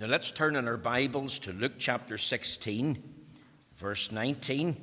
Now 0.00 0.06
let's 0.06 0.30
turn 0.30 0.54
in 0.54 0.68
our 0.68 0.76
Bibles 0.76 1.40
to 1.40 1.52
Luke 1.52 1.72
chapter 1.76 2.18
16, 2.18 3.02
verse 3.74 4.12
19, 4.12 4.76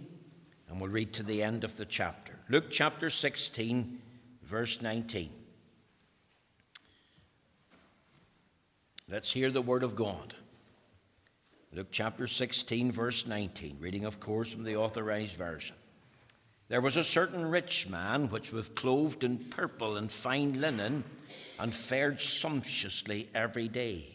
and 0.68 0.82
we'll 0.82 0.90
read 0.90 1.14
to 1.14 1.24
the 1.24 1.42
end 1.42 1.64
of 1.64 1.78
the 1.78 1.86
chapter. 1.86 2.38
Luke 2.50 2.66
chapter 2.70 3.10
16, 3.10 3.98
verse 4.44 4.82
19. 4.82 5.30
Let's 9.10 9.32
hear 9.32 9.52
the 9.52 9.62
word 9.62 9.84
of 9.84 9.96
God. 9.96 10.34
Luke 11.72 11.92
chapter 11.92 12.28
16, 12.28 12.92
verse 12.92 13.26
19, 13.26 13.78
reading, 13.80 14.04
of 14.04 14.20
course, 14.20 14.52
from 14.52 14.66
the 14.66 14.76
authorized 14.76 15.38
version. 15.38 15.78
There 16.68 16.82
was 16.82 16.98
a 16.98 17.06
certain 17.06 17.50
rich 17.50 17.88
man 17.90 18.30
which 18.30 18.52
was 18.52 18.68
clothed 18.68 19.24
in 19.24 19.38
purple 19.38 19.96
and 19.96 20.12
fine 20.12 20.60
linen 20.60 21.06
and 21.58 21.74
fared 21.74 22.20
sumptuously 22.20 23.30
every 23.34 23.70
day. 23.70 24.15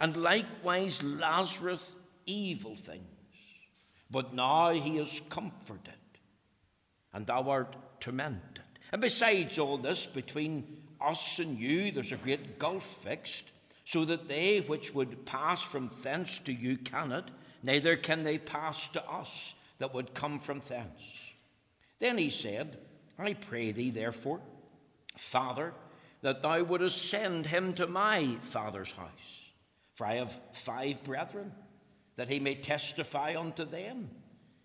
and 0.00 0.16
likewise 0.16 1.02
Lazarus 1.02 1.96
evil 2.26 2.74
things. 2.74 3.04
But 4.10 4.34
now 4.34 4.70
he 4.70 4.98
is 4.98 5.20
comforted, 5.28 5.94
and 7.12 7.26
thou 7.26 7.48
art 7.50 7.76
tormented. 8.00 8.64
And 8.92 9.00
besides 9.00 9.58
all 9.58 9.78
this, 9.78 10.06
between 10.06 10.78
us 11.00 11.38
and 11.38 11.56
you, 11.56 11.92
there's 11.92 12.12
a 12.12 12.16
great 12.16 12.58
gulf 12.58 12.82
fixed, 12.82 13.50
so 13.84 14.04
that 14.04 14.26
they 14.26 14.60
which 14.60 14.94
would 14.94 15.26
pass 15.26 15.62
from 15.62 15.90
thence 16.02 16.38
to 16.40 16.52
you 16.52 16.76
cannot, 16.76 17.30
neither 17.62 17.96
can 17.96 18.24
they 18.24 18.38
pass 18.38 18.88
to 18.88 19.08
us 19.08 19.54
that 19.78 19.94
would 19.94 20.14
come 20.14 20.38
from 20.38 20.60
thence. 20.60 21.32
Then 21.98 22.18
he 22.18 22.30
said, 22.30 22.78
I 23.18 23.34
pray 23.34 23.72
thee, 23.72 23.90
therefore, 23.90 24.40
Father, 25.16 25.72
that 26.22 26.42
thou 26.42 26.62
wouldest 26.62 27.10
send 27.10 27.46
him 27.46 27.74
to 27.74 27.86
my 27.86 28.36
father's 28.40 28.92
house. 28.92 29.49
For 30.00 30.06
I 30.06 30.14
have 30.14 30.32
five 30.54 31.02
brethren, 31.04 31.52
that 32.16 32.30
he 32.30 32.40
may 32.40 32.54
testify 32.54 33.34
unto 33.38 33.66
them, 33.66 34.08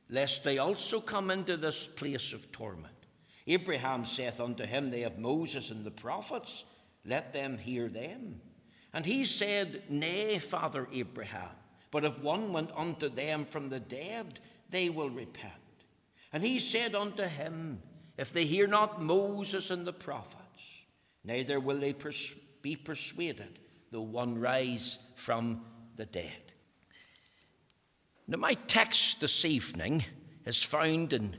lest 0.09 0.45
they 0.45 0.59
also 0.59 1.01
come 1.01 1.29
into 1.29 1.57
this 1.57 1.87
place 1.87 2.31
of 2.31 2.53
torment. 2.53 2.95
Abraham 3.45 4.05
saith 4.05 4.39
unto 4.39 4.63
him, 4.63 4.91
They 4.91 5.01
have 5.01 5.19
Moses 5.19 5.71
and 5.71 5.83
the 5.83 5.91
prophets, 5.91 6.63
let 7.03 7.33
them 7.33 7.57
hear 7.57 7.89
them. 7.89 8.39
And 8.93 9.05
he 9.05 9.25
said, 9.25 9.83
Nay, 9.89 10.39
Father 10.39 10.87
Abraham, 10.93 11.51
but 11.91 12.05
if 12.05 12.23
one 12.23 12.53
went 12.53 12.71
unto 12.73 13.09
them 13.09 13.43
from 13.43 13.67
the 13.67 13.81
dead, 13.81 14.39
they 14.69 14.87
will 14.87 15.09
repent. 15.09 15.51
And 16.31 16.43
he 16.43 16.59
said 16.59 16.95
unto 16.95 17.23
him, 17.23 17.81
If 18.17 18.31
they 18.31 18.45
hear 18.45 18.67
not 18.67 19.01
Moses 19.01 19.69
and 19.69 19.85
the 19.85 19.91
prophets, 19.91 20.85
neither 21.25 21.59
will 21.59 21.79
they 21.79 21.91
pers- 21.91 22.35
be 22.61 22.77
persuaded, 22.77 23.59
though 23.91 24.01
one 24.01 24.39
rise 24.39 24.99
from 25.15 25.61
the 25.95 26.05
dead. 26.05 26.53
Now, 28.27 28.37
my 28.37 28.53
text 28.53 29.21
this 29.21 29.45
evening 29.45 30.03
is 30.45 30.63
found 30.63 31.13
in 31.13 31.37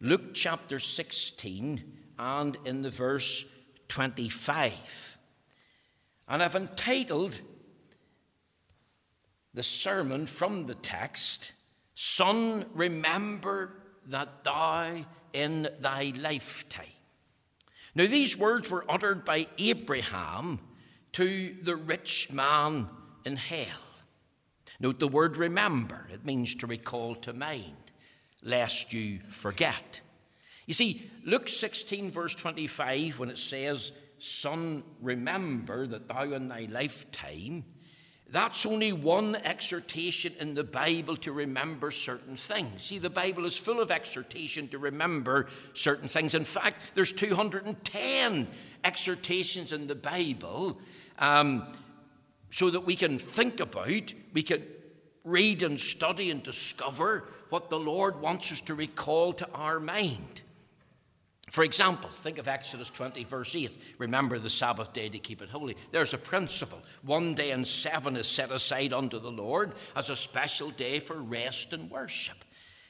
Luke 0.00 0.34
chapter 0.34 0.78
16 0.78 1.82
and 2.18 2.56
in 2.64 2.82
the 2.82 2.90
verse 2.90 3.44
25. 3.88 5.18
And 6.28 6.42
I've 6.42 6.56
entitled 6.56 7.40
the 9.54 9.62
sermon 9.62 10.26
from 10.26 10.66
the 10.66 10.74
text, 10.74 11.52
Son, 11.94 12.64
remember 12.74 13.74
that 14.06 14.44
thou 14.44 15.04
in 15.32 15.68
thy 15.80 16.12
lifetime. 16.18 16.86
Now, 17.94 18.06
these 18.06 18.38
words 18.38 18.70
were 18.70 18.86
uttered 18.88 19.24
by 19.24 19.46
Abraham 19.58 20.58
to 21.12 21.54
the 21.62 21.76
rich 21.76 22.32
man 22.32 22.88
in 23.24 23.36
hell. 23.36 23.66
Note 24.80 24.98
the 24.98 25.08
word 25.08 25.36
remember, 25.36 26.08
it 26.12 26.24
means 26.24 26.54
to 26.56 26.66
recall 26.66 27.14
to 27.16 27.32
mind, 27.32 27.92
lest 28.42 28.92
you 28.92 29.20
forget. 29.28 30.00
You 30.66 30.74
see, 30.74 31.10
Luke 31.24 31.48
16, 31.48 32.10
verse 32.10 32.34
25, 32.34 33.18
when 33.18 33.30
it 33.30 33.38
says, 33.38 33.92
Son, 34.18 34.82
remember 35.00 35.86
that 35.86 36.08
thou 36.08 36.22
in 36.22 36.48
thy 36.48 36.68
lifetime, 36.70 37.64
that's 38.32 38.64
only 38.64 38.94
one 38.94 39.36
exhortation 39.36 40.32
in 40.40 40.54
the 40.54 40.64
Bible 40.64 41.18
to 41.18 41.32
remember 41.32 41.90
certain 41.90 42.34
things. 42.34 42.84
See, 42.84 42.98
the 42.98 43.10
Bible 43.10 43.44
is 43.44 43.58
full 43.58 43.78
of 43.78 43.90
exhortation 43.90 44.68
to 44.68 44.78
remember 44.78 45.48
certain 45.74 46.08
things. 46.08 46.34
In 46.34 46.44
fact, 46.44 46.80
there's 46.94 47.12
210 47.12 48.46
exhortations 48.84 49.70
in 49.70 49.86
the 49.86 49.94
Bible 49.94 50.80
um, 51.18 51.66
so 52.50 52.70
that 52.70 52.80
we 52.80 52.96
can 52.96 53.18
think 53.18 53.60
about, 53.60 54.12
we 54.32 54.42
can 54.42 54.62
read 55.24 55.62
and 55.62 55.78
study 55.78 56.30
and 56.30 56.42
discover 56.42 57.24
what 57.48 57.70
the 57.70 57.78
Lord 57.78 58.20
wants 58.20 58.50
us 58.52 58.60
to 58.62 58.74
recall 58.74 59.32
to 59.34 59.48
our 59.52 59.78
mind. 59.78 60.42
For 61.52 61.64
example, 61.64 62.08
think 62.08 62.38
of 62.38 62.48
Exodus 62.48 62.88
20, 62.88 63.24
verse 63.24 63.54
8. 63.54 63.70
Remember 63.98 64.38
the 64.38 64.48
Sabbath 64.48 64.94
day 64.94 65.10
to 65.10 65.18
keep 65.18 65.42
it 65.42 65.50
holy. 65.50 65.76
There's 65.90 66.14
a 66.14 66.18
principle. 66.18 66.82
One 67.02 67.34
day 67.34 67.50
in 67.50 67.66
seven 67.66 68.16
is 68.16 68.26
set 68.26 68.50
aside 68.50 68.94
unto 68.94 69.18
the 69.18 69.30
Lord 69.30 69.72
as 69.94 70.08
a 70.08 70.16
special 70.16 70.70
day 70.70 70.98
for 70.98 71.20
rest 71.20 71.74
and 71.74 71.90
worship. 71.90 72.38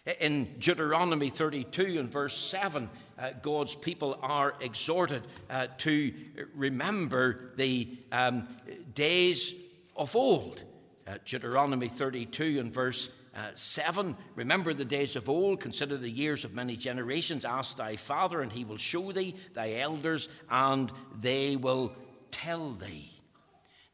In 0.05 0.49
Deuteronomy 0.59 1.31
32 1.31 2.01
and 2.01 2.11
verse 2.11 2.37
7, 2.37 2.91
uh, 3.19 3.31
God's 3.41 3.77
people 3.77 4.19
are 4.21 4.55
exhorted 4.61 5.23
uh, 5.49 5.69
to 5.79 6.13
remember 6.57 7.53
the 7.57 7.99
um, 8.11 8.49
days 8.95 9.55
of 9.95 10.17
old. 10.17 10.61
Uh, 11.07 11.19
Deuteronomy 11.25 11.87
32 11.87 12.59
and 12.59 12.73
verse 12.73 13.11
uh, 13.37 13.51
7 13.55 14.17
Remember 14.35 14.75
the 14.75 14.85
days 14.85 15.15
of 15.15 15.29
old, 15.29 15.61
consider 15.61 15.97
the 15.97 16.11
years 16.11 16.45
of 16.45 16.55
many 16.55 16.77
generations. 16.77 17.45
Ask 17.45 17.77
thy 17.77 17.95
father, 17.95 18.41
and 18.41 18.51
he 18.51 18.65
will 18.65 18.79
show 18.79 19.13
thee, 19.13 19.37
thy 19.55 19.75
elders, 19.75 20.29
and 20.51 20.91
they 21.21 21.55
will 21.55 21.95
tell 22.33 22.73
thee. 22.73 23.11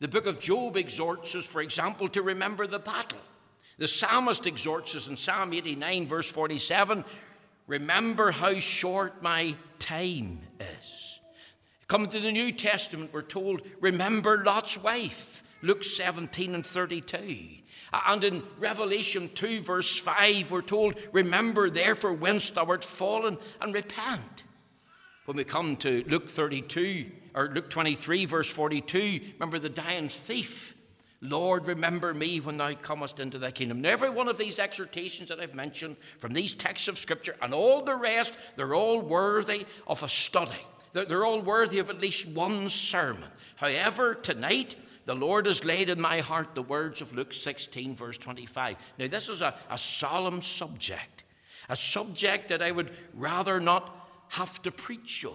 The 0.00 0.08
book 0.08 0.26
of 0.26 0.40
Job 0.40 0.76
exhorts 0.76 1.34
us, 1.34 1.46
for 1.46 1.60
example, 1.60 2.08
to 2.08 2.22
remember 2.22 2.66
the 2.66 2.78
battle. 2.78 3.20
The 3.78 3.88
psalmist 3.88 4.44
exhorts 4.46 4.96
us 4.96 5.06
in 5.06 5.16
Psalm 5.16 5.52
89, 5.52 6.06
verse 6.06 6.30
47 6.30 7.04
Remember 7.68 8.30
how 8.30 8.54
short 8.58 9.22
my 9.22 9.54
time 9.78 10.40
is. 10.58 11.20
Coming 11.86 12.10
to 12.10 12.20
the 12.20 12.32
New 12.32 12.50
Testament, 12.50 13.10
we're 13.12 13.22
told, 13.22 13.62
Remember 13.80 14.42
Lot's 14.44 14.82
wife. 14.82 15.42
Luke 15.60 15.82
17 15.82 16.54
and 16.54 16.64
32. 16.64 17.46
And 17.92 18.24
in 18.24 18.42
Revelation 18.58 19.30
2, 19.34 19.60
verse 19.62 19.98
5, 19.98 20.50
we're 20.50 20.62
told, 20.62 20.94
Remember 21.12 21.68
therefore 21.68 22.12
whence 22.12 22.50
thou 22.50 22.66
art 22.66 22.84
fallen 22.84 23.38
and 23.60 23.74
repent. 23.74 24.44
When 25.24 25.36
we 25.36 25.44
come 25.44 25.76
to 25.78 26.04
Luke 26.06 26.28
32, 26.28 27.10
or 27.34 27.50
Luke 27.52 27.70
23, 27.70 28.24
verse 28.24 28.50
42, 28.50 29.20
remember 29.34 29.58
the 29.58 29.68
dying 29.68 30.08
thief. 30.08 30.74
Lord, 31.20 31.66
remember 31.66 32.14
me 32.14 32.38
when 32.38 32.58
thou 32.58 32.74
comest 32.74 33.18
into 33.18 33.38
thy 33.38 33.50
kingdom. 33.50 33.84
Every 33.84 34.10
one 34.10 34.28
of 34.28 34.38
these 34.38 34.58
exhortations 34.58 35.28
that 35.30 35.40
I've 35.40 35.54
mentioned 35.54 35.96
from 36.18 36.32
these 36.32 36.54
texts 36.54 36.86
of 36.86 36.96
Scripture 36.96 37.34
and 37.42 37.52
all 37.52 37.82
the 37.82 37.96
rest, 37.96 38.34
they're 38.56 38.74
all 38.74 39.00
worthy 39.00 39.66
of 39.86 40.02
a 40.02 40.08
study. 40.08 40.64
They're 40.92 41.24
all 41.24 41.40
worthy 41.40 41.80
of 41.80 41.90
at 41.90 42.00
least 42.00 42.28
one 42.28 42.68
sermon. 42.68 43.28
However, 43.56 44.14
tonight, 44.14 44.76
the 45.06 45.14
Lord 45.14 45.46
has 45.46 45.64
laid 45.64 45.88
in 45.88 46.00
my 46.00 46.20
heart 46.20 46.54
the 46.54 46.62
words 46.62 47.00
of 47.00 47.14
Luke 47.14 47.32
16, 47.32 47.96
verse 47.96 48.18
25. 48.18 48.76
Now, 48.98 49.08
this 49.08 49.28
is 49.28 49.42
a, 49.42 49.54
a 49.70 49.78
solemn 49.78 50.40
subject, 50.40 51.24
a 51.68 51.76
subject 51.76 52.48
that 52.48 52.62
I 52.62 52.70
would 52.70 52.90
rather 53.12 53.58
not 53.58 54.08
have 54.28 54.62
to 54.62 54.70
preach 54.70 55.24
on. 55.24 55.32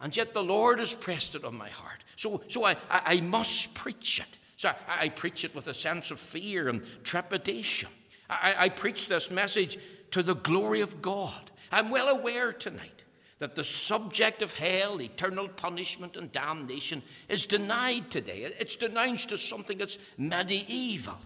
And 0.00 0.16
yet 0.16 0.34
the 0.34 0.42
Lord 0.42 0.78
has 0.78 0.94
pressed 0.94 1.34
it 1.34 1.44
on 1.44 1.56
my 1.56 1.68
heart. 1.68 2.02
So, 2.16 2.42
so 2.48 2.64
I, 2.64 2.72
I, 2.90 3.02
I 3.04 3.20
must 3.20 3.74
preach 3.74 4.20
it. 4.20 4.37
So 4.58 4.70
I, 4.88 5.04
I, 5.04 5.08
preach 5.08 5.44
it 5.44 5.54
with 5.54 5.68
a 5.68 5.72
sense 5.72 6.10
of 6.10 6.18
fear 6.18 6.68
and 6.68 6.82
trepidation. 7.04 7.88
I, 8.28 8.54
I 8.58 8.68
preach 8.68 9.06
this 9.06 9.30
message 9.30 9.78
to 10.10 10.20
the 10.20 10.34
glory 10.34 10.80
of 10.80 11.00
God. 11.00 11.52
I'm 11.70 11.90
well 11.90 12.08
aware 12.08 12.52
tonight 12.52 13.04
that 13.38 13.54
the 13.54 13.62
subject 13.62 14.42
of 14.42 14.52
hell, 14.54 15.00
eternal 15.00 15.46
punishment, 15.46 16.16
and 16.16 16.32
damnation 16.32 17.04
is 17.28 17.46
denied 17.46 18.10
today. 18.10 18.52
It's 18.58 18.74
denounced 18.74 19.30
as 19.30 19.40
something 19.40 19.78
that's 19.78 19.96
medieval. 20.18 21.18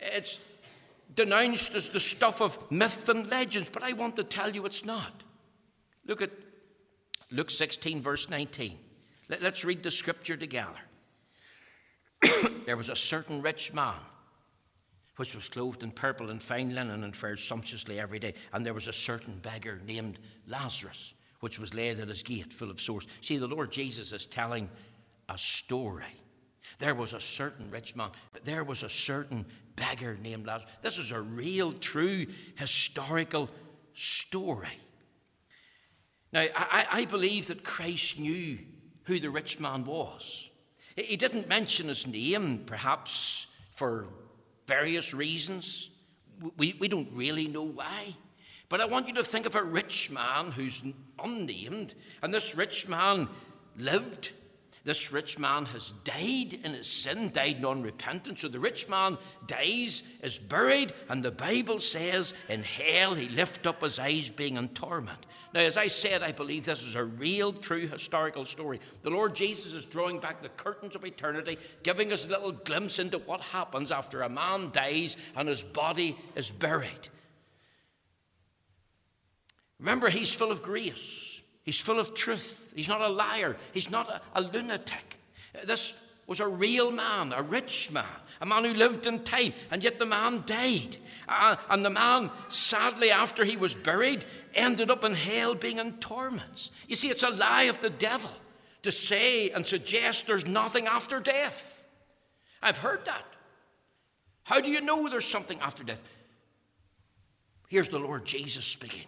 It's 0.00 0.40
denounced 1.14 1.76
as 1.76 1.90
the 1.90 2.00
stuff 2.00 2.42
of 2.42 2.72
myth 2.72 3.08
and 3.08 3.30
legends, 3.30 3.70
but 3.70 3.84
I 3.84 3.92
want 3.92 4.16
to 4.16 4.24
tell 4.24 4.52
you 4.52 4.66
it's 4.66 4.84
not. 4.84 5.22
Look 6.06 6.22
at 6.22 6.30
Luke 7.30 7.52
16, 7.52 8.02
verse 8.02 8.28
19. 8.28 8.76
Let, 9.28 9.44
us 9.44 9.64
read 9.64 9.84
the 9.84 9.92
scripture 9.92 10.36
together. 10.36 10.80
There 12.66 12.76
was 12.76 12.88
a 12.88 12.96
certain 12.96 13.42
rich 13.42 13.72
man 13.72 14.00
which 15.16 15.34
was 15.34 15.48
clothed 15.48 15.82
in 15.82 15.90
purple 15.90 16.30
and 16.30 16.42
fine 16.42 16.74
linen 16.74 17.04
and 17.04 17.14
fared 17.14 17.38
sumptuously 17.38 18.00
every 18.00 18.18
day. 18.18 18.34
And 18.52 18.66
there 18.66 18.74
was 18.74 18.88
a 18.88 18.92
certain 18.92 19.38
beggar 19.38 19.80
named 19.86 20.18
Lazarus, 20.48 21.14
which 21.40 21.58
was 21.58 21.72
laid 21.72 22.00
at 22.00 22.08
his 22.08 22.22
gate 22.22 22.52
full 22.52 22.70
of 22.70 22.80
sores. 22.80 23.06
See, 23.20 23.36
the 23.36 23.46
Lord 23.46 23.70
Jesus 23.70 24.12
is 24.12 24.26
telling 24.26 24.68
a 25.28 25.38
story. 25.38 26.04
There 26.78 26.94
was 26.94 27.12
a 27.12 27.20
certain 27.20 27.70
rich 27.70 27.94
man, 27.94 28.10
there 28.42 28.64
was 28.64 28.82
a 28.82 28.88
certain 28.88 29.46
beggar 29.76 30.18
named 30.20 30.46
Lazarus. 30.46 30.70
This 30.82 30.98
is 30.98 31.12
a 31.12 31.20
real, 31.20 31.72
true, 31.72 32.26
historical 32.56 33.50
story. 33.92 34.80
Now, 36.32 36.46
I, 36.56 36.86
I 36.90 37.04
believe 37.04 37.46
that 37.46 37.62
Christ 37.62 38.18
knew 38.18 38.58
who 39.04 39.20
the 39.20 39.30
rich 39.30 39.60
man 39.60 39.84
was. 39.84 40.48
He 40.96 41.16
didn't 41.16 41.48
mention 41.48 41.88
his 41.88 42.06
name, 42.06 42.64
perhaps 42.66 43.48
for 43.72 44.06
various 44.66 45.12
reasons. 45.12 45.90
We, 46.56 46.76
we 46.78 46.88
don't 46.88 47.08
really 47.12 47.48
know 47.48 47.64
why. 47.64 48.14
But 48.68 48.80
I 48.80 48.86
want 48.86 49.08
you 49.08 49.14
to 49.14 49.24
think 49.24 49.46
of 49.46 49.54
a 49.54 49.62
rich 49.62 50.10
man 50.10 50.52
who's 50.52 50.82
unnamed, 51.22 51.94
and 52.22 52.32
this 52.32 52.56
rich 52.56 52.88
man 52.88 53.28
lived 53.76 54.32
this 54.84 55.10
rich 55.10 55.38
man 55.38 55.64
has 55.66 55.92
died 56.04 56.58
in 56.62 56.74
his 56.74 56.86
sin, 56.86 57.30
died 57.32 57.62
non 57.62 57.82
repentant. 57.82 58.38
So 58.38 58.48
the 58.48 58.60
rich 58.60 58.86
man 58.86 59.16
dies, 59.46 60.02
is 60.22 60.38
buried, 60.38 60.92
and 61.08 61.22
the 61.22 61.30
Bible 61.30 61.80
says 61.80 62.34
in 62.50 62.62
hell 62.62 63.14
he 63.14 63.30
lift 63.30 63.66
up 63.66 63.80
his 63.80 63.98
eyes 63.98 64.28
being 64.28 64.58
in 64.58 64.68
torment. 64.68 65.24
Now, 65.54 65.60
as 65.60 65.78
I 65.78 65.88
said, 65.88 66.22
I 66.22 66.32
believe 66.32 66.66
this 66.66 66.82
is 66.82 66.96
a 66.96 67.04
real, 67.04 67.52
true 67.52 67.88
historical 67.88 68.44
story. 68.44 68.78
The 69.02 69.10
Lord 69.10 69.34
Jesus 69.34 69.72
is 69.72 69.86
drawing 69.86 70.18
back 70.18 70.42
the 70.42 70.50
curtains 70.50 70.94
of 70.94 71.04
eternity, 71.04 71.56
giving 71.82 72.12
us 72.12 72.26
a 72.26 72.30
little 72.30 72.52
glimpse 72.52 72.98
into 72.98 73.18
what 73.18 73.40
happens 73.40 73.90
after 73.90 74.20
a 74.20 74.28
man 74.28 74.70
dies 74.70 75.16
and 75.34 75.48
his 75.48 75.62
body 75.62 76.16
is 76.36 76.50
buried. 76.50 77.08
Remember, 79.78 80.10
he's 80.10 80.34
full 80.34 80.50
of 80.50 80.60
grace. 80.60 81.33
He's 81.64 81.80
full 81.80 81.98
of 81.98 82.14
truth. 82.14 82.72
He's 82.76 82.88
not 82.88 83.00
a 83.00 83.08
liar. 83.08 83.56
He's 83.72 83.90
not 83.90 84.08
a, 84.08 84.20
a 84.34 84.42
lunatic. 84.42 85.18
This 85.64 86.00
was 86.26 86.40
a 86.40 86.48
real 86.48 86.90
man, 86.90 87.32
a 87.32 87.42
rich 87.42 87.90
man, 87.90 88.04
a 88.40 88.46
man 88.46 88.64
who 88.64 88.74
lived 88.74 89.06
in 89.06 89.24
time, 89.24 89.52
and 89.70 89.82
yet 89.82 89.98
the 89.98 90.06
man 90.06 90.42
died. 90.46 90.96
Uh, 91.28 91.56
and 91.70 91.84
the 91.84 91.90
man, 91.90 92.30
sadly, 92.48 93.10
after 93.10 93.44
he 93.44 93.56
was 93.56 93.74
buried, 93.74 94.24
ended 94.54 94.90
up 94.90 95.04
in 95.04 95.14
hell 95.14 95.54
being 95.54 95.78
in 95.78 95.92
torments. 95.94 96.70
You 96.86 96.96
see, 96.96 97.08
it's 97.08 97.22
a 97.22 97.30
lie 97.30 97.64
of 97.64 97.80
the 97.80 97.90
devil 97.90 98.30
to 98.82 98.92
say 98.92 99.50
and 99.50 99.66
suggest 99.66 100.26
there's 100.26 100.46
nothing 100.46 100.86
after 100.86 101.20
death. 101.20 101.86
I've 102.62 102.78
heard 102.78 103.04
that. 103.06 103.24
How 104.44 104.60
do 104.60 104.68
you 104.68 104.80
know 104.80 105.08
there's 105.08 105.26
something 105.26 105.58
after 105.60 105.84
death? 105.84 106.02
Here's 107.68 107.88
the 107.88 107.98
Lord 107.98 108.24
Jesus 108.24 108.64
speaking. 108.64 109.06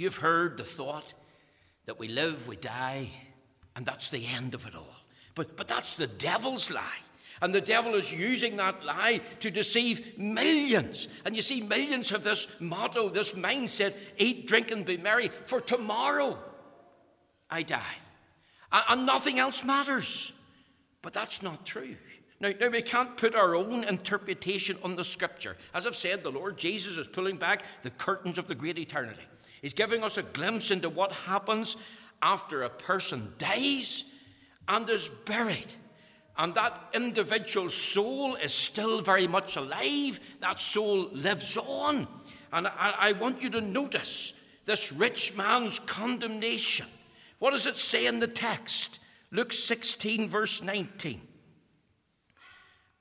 You've 0.00 0.16
heard 0.16 0.56
the 0.56 0.64
thought 0.64 1.12
that 1.84 1.98
we 1.98 2.08
live, 2.08 2.48
we 2.48 2.56
die, 2.56 3.10
and 3.76 3.84
that's 3.84 4.08
the 4.08 4.24
end 4.34 4.54
of 4.54 4.66
it 4.66 4.74
all. 4.74 4.96
But, 5.34 5.58
but 5.58 5.68
that's 5.68 5.94
the 5.94 6.06
devil's 6.06 6.70
lie. 6.70 7.00
And 7.42 7.54
the 7.54 7.60
devil 7.60 7.94
is 7.94 8.10
using 8.10 8.56
that 8.56 8.82
lie 8.82 9.20
to 9.40 9.50
deceive 9.50 10.16
millions. 10.16 11.08
And 11.26 11.36
you 11.36 11.42
see, 11.42 11.60
millions 11.60 12.08
have 12.08 12.24
this 12.24 12.58
motto, 12.62 13.10
this 13.10 13.34
mindset 13.34 13.94
eat, 14.16 14.48
drink, 14.48 14.70
and 14.70 14.86
be 14.86 14.96
merry, 14.96 15.28
for 15.28 15.60
tomorrow 15.60 16.38
I 17.50 17.62
die. 17.62 17.96
And, 18.72 19.04
nothing 19.04 19.38
else 19.38 19.64
matters. 19.64 20.32
But 21.02 21.12
that's 21.12 21.42
not 21.42 21.66
true. 21.66 21.96
Now, 22.40 22.52
now, 22.58 22.68
we 22.68 22.80
can't 22.80 23.18
put 23.18 23.34
our 23.34 23.54
own 23.54 23.84
interpretation 23.84 24.78
on 24.82 24.96
the 24.96 25.04
scripture. 25.04 25.58
As 25.74 25.86
I've 25.86 25.94
said, 25.94 26.22
the 26.22 26.32
Lord 26.32 26.56
Jesus 26.56 26.96
is 26.96 27.06
pulling 27.06 27.36
back 27.36 27.64
the 27.82 27.90
curtains 27.90 28.38
of 28.38 28.48
the 28.48 28.54
great 28.54 28.78
eternity. 28.78 29.26
He's 29.60 29.74
giving 29.74 30.02
us 30.02 30.16
a 30.16 30.22
glimpse 30.22 30.70
into 30.70 30.88
what 30.88 31.12
happens 31.12 31.76
after 32.22 32.62
a 32.62 32.70
person 32.70 33.32
dies 33.38 34.04
and 34.68 34.88
is 34.88 35.08
buried. 35.08 35.74
And 36.38 36.54
that 36.54 36.78
individual 36.94 37.68
soul 37.68 38.36
is 38.36 38.54
still 38.54 39.02
very 39.02 39.26
much 39.26 39.56
alive. 39.56 40.20
That 40.40 40.60
soul 40.60 41.08
lives 41.12 41.56
on. 41.56 42.06
And 42.52 42.66
I, 42.66 42.94
I 42.98 43.12
want 43.12 43.42
you 43.42 43.50
to 43.50 43.60
notice 43.60 44.32
this 44.64 44.92
rich 44.92 45.36
man's 45.36 45.78
condemnation. 45.78 46.86
What 47.38 47.50
does 47.50 47.66
it 47.66 47.78
say 47.78 48.06
in 48.06 48.20
the 48.20 48.26
text? 48.26 49.00
Luke 49.30 49.52
16, 49.52 50.28
verse 50.28 50.62
19. 50.62 51.20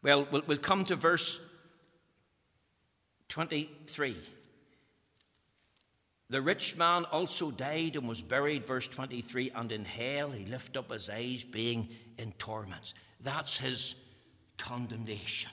Well, 0.01 0.27
we'll, 0.31 0.43
we'll 0.47 0.57
come 0.57 0.85
to 0.85 0.95
verse 0.95 1.39
23. 3.29 4.15
The 6.29 6.41
rich 6.41 6.77
man 6.77 7.05
also 7.05 7.49
died 7.49 7.95
and 7.95 8.07
was 8.07 8.21
buried, 8.21 8.65
verse 8.65 8.87
23, 8.87 9.51
and 9.55 9.71
in 9.71 9.83
hell 9.83 10.29
he 10.29 10.45
lifted 10.45 10.77
up 10.77 10.91
his 10.91 11.09
eyes, 11.09 11.43
being 11.43 11.89
in 12.19 12.33
torments. 12.33 12.93
That's 13.19 13.57
his 13.57 13.95
condemnation. 14.57 15.51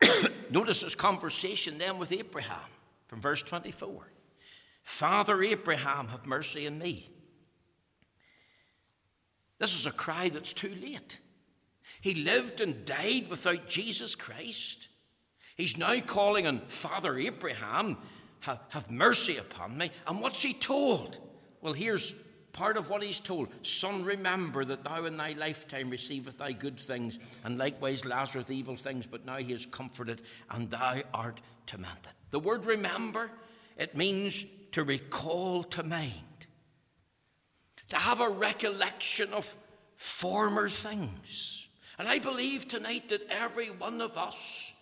Notice 0.50 0.80
his 0.82 0.94
conversation 0.94 1.76
then 1.76 1.98
with 1.98 2.12
Abraham 2.12 2.70
from 3.08 3.20
verse 3.20 3.42
24 3.42 4.08
Father 4.82 5.42
Abraham, 5.42 6.08
have 6.08 6.26
mercy 6.26 6.66
on 6.66 6.78
me. 6.78 7.10
This 9.58 9.78
is 9.78 9.84
a 9.84 9.90
cry 9.90 10.28
that's 10.28 10.52
too 10.52 10.72
late. 10.80 11.18
He 12.00 12.14
lived 12.14 12.60
and 12.60 12.84
died 12.84 13.26
without 13.28 13.68
Jesus 13.68 14.14
Christ. 14.14 14.88
He's 15.56 15.76
now 15.76 15.98
calling 16.00 16.46
on 16.46 16.60
Father 16.68 17.18
Abraham 17.18 17.96
have, 18.40 18.60
have 18.70 18.90
mercy 18.90 19.36
upon 19.36 19.76
me. 19.76 19.90
And 20.06 20.20
what's 20.20 20.42
he 20.42 20.54
told? 20.54 21.18
Well, 21.60 21.72
here's 21.72 22.14
part 22.52 22.76
of 22.76 22.88
what 22.88 23.02
he's 23.02 23.20
told 23.20 23.48
Son, 23.64 24.04
remember 24.04 24.64
that 24.64 24.82
thou 24.82 25.04
in 25.04 25.16
thy 25.16 25.32
lifetime 25.32 25.90
receiveth 25.90 26.38
thy 26.38 26.52
good 26.52 26.80
things, 26.80 27.18
and 27.44 27.58
likewise 27.58 28.04
Lazarus 28.04 28.50
evil 28.50 28.76
things, 28.76 29.06
but 29.06 29.26
now 29.26 29.36
he 29.36 29.52
is 29.52 29.66
comforted, 29.66 30.22
and 30.50 30.70
thou 30.70 31.02
art 31.12 31.40
tormented. 31.66 32.12
The 32.30 32.40
word 32.40 32.64
remember, 32.64 33.30
it 33.76 33.96
means 33.96 34.44
to 34.72 34.84
recall 34.84 35.62
to 35.64 35.82
mind, 35.82 36.12
to 37.90 37.96
have 37.96 38.20
a 38.20 38.30
recollection 38.30 39.32
of 39.32 39.54
former 39.96 40.68
things. 40.68 41.68
And 41.98 42.08
I 42.08 42.18
believe 42.18 42.68
tonight 42.68 43.08
that 43.08 43.26
every 43.30 43.68
one 43.68 44.00
of 44.00 44.18
us 44.18 44.72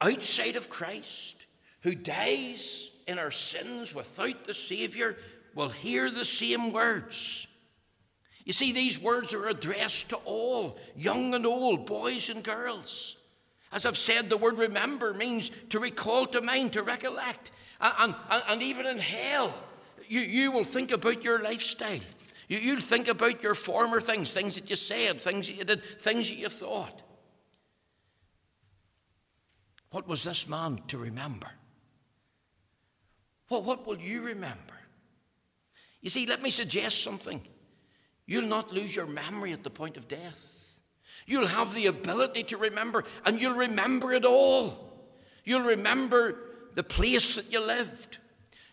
outside 0.00 0.56
of 0.56 0.68
Christ 0.68 1.44
who 1.84 1.94
dies 1.94 2.90
in 3.06 3.18
our 3.18 3.30
sins 3.30 3.94
without 3.94 4.44
the 4.44 4.54
Savior 4.54 5.16
will 5.54 5.68
hear 5.68 6.10
the 6.10 6.24
same 6.24 6.72
words. 6.72 7.46
You 8.44 8.54
see, 8.54 8.72
these 8.72 9.00
words 9.00 9.34
are 9.34 9.46
addressed 9.48 10.08
to 10.08 10.16
all, 10.24 10.78
young 10.96 11.34
and 11.34 11.46
old, 11.46 11.86
boys 11.86 12.30
and 12.30 12.42
girls. 12.42 13.16
As 13.70 13.84
I've 13.84 13.98
said, 13.98 14.30
the 14.30 14.38
word 14.38 14.58
remember 14.58 15.12
means 15.12 15.50
to 15.70 15.78
recall 15.78 16.26
to 16.28 16.40
mind, 16.40 16.72
to 16.72 16.82
recollect. 16.82 17.50
And, 17.80 18.14
and, 18.30 18.42
and 18.48 18.62
even 18.62 18.86
in 18.86 18.98
hell, 18.98 19.52
you, 20.08 20.20
you 20.20 20.52
will 20.52 20.64
think 20.64 20.90
about 20.90 21.22
your 21.22 21.42
lifestyle. 21.42 22.00
You, 22.48 22.58
you'll 22.58 22.80
think 22.80 23.08
about 23.08 23.42
your 23.42 23.54
former 23.54 24.00
things, 24.00 24.30
things 24.30 24.54
that 24.54 24.70
you 24.70 24.76
said, 24.76 25.20
things 25.20 25.48
that 25.48 25.54
you 25.54 25.64
did, 25.64 25.82
things 26.00 26.30
that 26.30 26.36
you 26.36 26.48
thought. 26.48 27.02
What 29.90 30.08
was 30.08 30.24
this 30.24 30.48
man 30.48 30.80
to 30.88 30.98
remember? 30.98 31.50
What 33.62 33.86
will 33.86 33.98
you 33.98 34.22
remember? 34.22 34.74
You 36.00 36.10
see, 36.10 36.26
let 36.26 36.42
me 36.42 36.50
suggest 36.50 37.02
something. 37.02 37.40
You'll 38.26 38.46
not 38.46 38.72
lose 38.72 38.94
your 38.94 39.06
memory 39.06 39.52
at 39.52 39.62
the 39.62 39.70
point 39.70 39.96
of 39.96 40.08
death. 40.08 40.80
You'll 41.26 41.46
have 41.46 41.74
the 41.74 41.86
ability 41.86 42.44
to 42.44 42.56
remember, 42.56 43.04
and 43.24 43.40
you'll 43.40 43.54
remember 43.54 44.12
it 44.12 44.24
all. 44.24 44.92
You'll 45.44 45.62
remember 45.62 46.36
the 46.74 46.82
place 46.82 47.36
that 47.36 47.50
you 47.52 47.60
lived. 47.60 48.18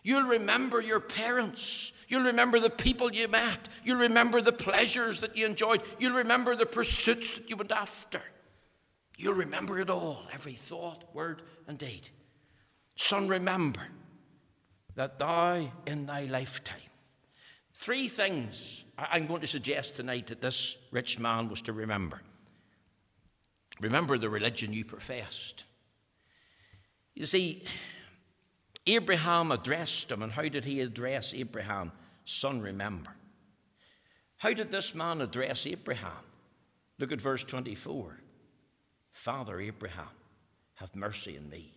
You'll 0.02 0.28
remember 0.28 0.80
your 0.80 1.00
parents. 1.00 1.92
You'll 2.08 2.24
remember 2.24 2.60
the 2.60 2.70
people 2.70 3.12
you 3.12 3.28
met. 3.28 3.68
You'll 3.84 4.00
remember 4.00 4.42
the 4.42 4.52
pleasures 4.52 5.20
that 5.20 5.36
you 5.36 5.46
enjoyed. 5.46 5.82
You'll 5.98 6.16
remember 6.16 6.54
the 6.54 6.66
pursuits 6.66 7.38
that 7.38 7.48
you 7.48 7.56
went 7.56 7.72
after. 7.72 8.20
You'll 9.16 9.34
remember 9.34 9.78
it 9.78 9.88
all, 9.88 10.22
every 10.32 10.54
thought, 10.54 11.14
word, 11.14 11.42
and 11.66 11.78
deed. 11.78 12.08
Son, 12.96 13.28
remember 13.28 13.86
that 14.94 15.18
thou 15.18 15.66
in 15.86 16.06
thy 16.06 16.24
lifetime. 16.26 16.76
Three 17.74 18.08
things 18.08 18.84
I'm 18.96 19.26
going 19.26 19.40
to 19.40 19.46
suggest 19.46 19.96
tonight 19.96 20.28
that 20.28 20.40
this 20.40 20.76
rich 20.90 21.18
man 21.18 21.48
was 21.48 21.62
to 21.62 21.72
remember. 21.72 22.20
Remember 23.80 24.18
the 24.18 24.28
religion 24.28 24.72
you 24.72 24.84
professed. 24.84 25.64
You 27.14 27.26
see, 27.26 27.64
Abraham 28.86 29.50
addressed 29.50 30.10
him, 30.10 30.22
and 30.22 30.32
how 30.32 30.48
did 30.48 30.64
he 30.64 30.80
address 30.80 31.34
Abraham? 31.34 31.92
Son, 32.24 32.60
remember. 32.60 33.10
How 34.38 34.52
did 34.52 34.70
this 34.70 34.94
man 34.94 35.20
address 35.20 35.66
Abraham? 35.66 36.24
Look 36.98 37.12
at 37.12 37.20
verse 37.20 37.44
24. 37.44 38.18
Father 39.12 39.60
Abraham, 39.60 40.08
have 40.76 40.94
mercy 40.94 41.36
on 41.36 41.48
me. 41.48 41.72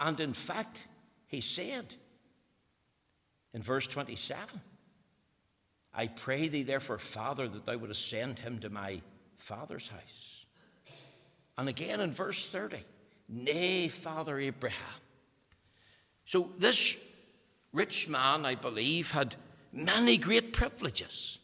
And 0.00 0.20
in 0.20 0.32
fact, 0.32 0.86
he 1.32 1.40
said 1.40 1.94
in 3.54 3.62
verse 3.62 3.86
27, 3.86 4.60
I 5.94 6.06
pray 6.06 6.48
thee, 6.48 6.62
therefore, 6.62 6.98
Father, 6.98 7.48
that 7.48 7.64
thou 7.64 7.78
wouldst 7.78 8.08
send 8.08 8.38
him 8.38 8.58
to 8.60 8.68
my 8.68 9.00
father's 9.38 9.88
house. 9.88 10.44
And 11.56 11.70
again 11.70 12.00
in 12.00 12.12
verse 12.12 12.46
30, 12.46 12.84
Nay, 13.30 13.88
Father 13.88 14.38
Abraham. 14.38 15.00
So 16.26 16.50
this 16.58 17.02
rich 17.72 18.10
man, 18.10 18.44
I 18.44 18.54
believe, 18.54 19.10
had 19.10 19.34
many 19.72 20.18
great 20.18 20.52
privileges. 20.52 21.38